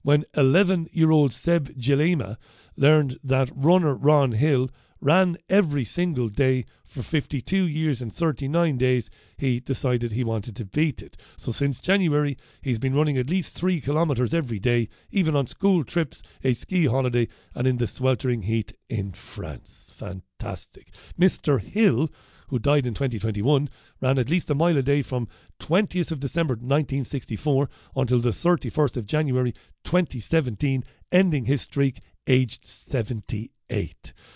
When 0.03 0.24
11 0.35 0.88
year 0.92 1.11
old 1.11 1.33
Seb 1.33 1.70
Jalema 1.70 2.37
learned 2.77 3.18
that 3.24 3.51
runner 3.53 3.96
Ron 3.96 4.33
Hill 4.33 4.70
ran 5.00 5.37
every 5.48 5.84
single 5.84 6.28
day 6.28 6.64
for 6.84 7.02
52 7.02 7.56
years 7.66 8.02
and 8.02 8.12
39 8.12 8.76
days, 8.78 9.11
he 9.37 9.61
decided 9.61 10.12
he 10.12 10.24
wanted 10.24 10.56
to 10.56 10.64
beat 10.64 11.02
it. 11.02 11.16
So 11.37 11.52
since 11.52 11.80
January, 11.80 12.37
he's 12.62 12.78
been 12.78 12.94
running 12.94 13.18
at 13.18 13.30
least 13.30 13.54
three 13.54 13.80
kilometres 13.80 14.34
every 14.34 14.58
day, 14.58 14.88
even 15.11 15.37
on 15.37 15.46
school 15.46 15.84
trips, 15.84 16.22
a 16.42 16.52
ski 16.52 16.87
holiday, 16.87 17.28
and 17.54 17.66
in 17.66 17.76
the 17.76 17.87
sweltering 17.87 18.42
heat 18.42 18.72
in 18.88 19.12
France. 19.12 19.92
Fantastic. 19.96 20.92
Mr. 21.18 21.61
Hill 21.61 22.08
who 22.48 22.58
died 22.58 22.87
in 22.87 22.94
2021, 22.94 23.68
ran 24.00 24.18
at 24.18 24.28
least 24.28 24.50
a 24.50 24.54
mile 24.54 24.76
a 24.76 24.82
day 24.82 25.02
from 25.02 25.28
20th 25.61 26.11
of 26.11 26.20
December 26.20 26.54
1964 26.54 27.68
until 27.96 28.18
the 28.18 28.30
31st 28.30 28.96
of 28.96 29.06
January 29.06 29.52
2017, 29.84 30.84
ending 31.12 31.44
his 31.44 31.62
streak 31.62 32.00
aged 32.26 32.66
78. 32.66 33.52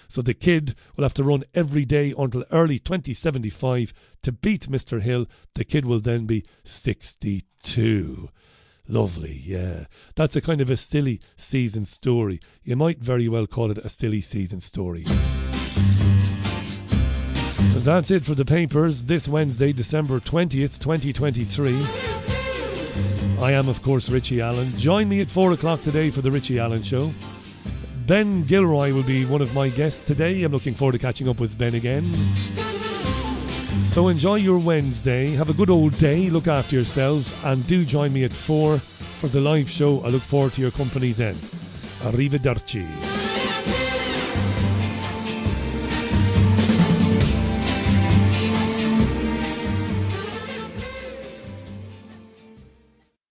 So 0.08 0.22
the 0.22 0.34
kid 0.34 0.74
will 0.96 1.04
have 1.04 1.14
to 1.14 1.24
run 1.24 1.44
every 1.54 1.84
day 1.84 2.12
until 2.16 2.44
early 2.50 2.78
2075 2.78 3.92
to 4.22 4.32
beat 4.32 4.68
Mr. 4.68 5.00
Hill. 5.00 5.26
The 5.54 5.64
kid 5.64 5.86
will 5.86 6.00
then 6.00 6.26
be 6.26 6.44
62. 6.64 8.28
Lovely, 8.88 9.42
yeah. 9.44 9.84
That's 10.16 10.36
a 10.36 10.40
kind 10.40 10.60
of 10.60 10.68
a 10.68 10.76
silly 10.76 11.20
season 11.36 11.84
story. 11.84 12.40
You 12.62 12.76
might 12.76 12.98
very 12.98 13.28
well 13.28 13.46
call 13.46 13.70
it 13.70 13.78
a 13.78 13.88
silly 13.88 14.20
season 14.20 14.60
story. 14.60 15.04
That's 17.74 18.10
it 18.10 18.24
for 18.24 18.34
the 18.34 18.44
papers 18.44 19.04
this 19.04 19.26
Wednesday, 19.26 19.72
December 19.72 20.20
20th, 20.20 20.78
2023. 20.78 21.82
I 23.42 23.52
am, 23.52 23.68
of 23.68 23.82
course, 23.82 24.08
Richie 24.08 24.40
Allen. 24.40 24.70
Join 24.76 25.08
me 25.08 25.20
at 25.20 25.30
4 25.30 25.52
o'clock 25.52 25.82
today 25.82 26.10
for 26.10 26.20
the 26.20 26.30
Richie 26.30 26.58
Allen 26.58 26.82
Show. 26.82 27.12
Ben 28.06 28.42
Gilroy 28.44 28.92
will 28.92 29.02
be 29.02 29.24
one 29.24 29.42
of 29.42 29.54
my 29.54 29.68
guests 29.68 30.04
today. 30.04 30.42
I'm 30.42 30.52
looking 30.52 30.74
forward 30.74 30.92
to 30.92 30.98
catching 30.98 31.28
up 31.28 31.40
with 31.40 31.56
Ben 31.56 31.74
again. 31.74 32.04
So 33.92 34.08
enjoy 34.08 34.36
your 34.36 34.58
Wednesday. 34.58 35.26
Have 35.32 35.50
a 35.50 35.54
good 35.54 35.70
old 35.70 35.96
day. 35.98 36.30
Look 36.30 36.48
after 36.48 36.74
yourselves. 36.74 37.32
And 37.44 37.66
do 37.66 37.84
join 37.84 38.12
me 38.12 38.24
at 38.24 38.32
4 38.32 38.78
for 38.78 39.28
the 39.28 39.40
live 39.40 39.68
show. 39.68 40.00
I 40.00 40.08
look 40.08 40.22
forward 40.22 40.54
to 40.54 40.60
your 40.60 40.70
company 40.70 41.12
then. 41.12 41.34
Arrivederci. 42.02 43.11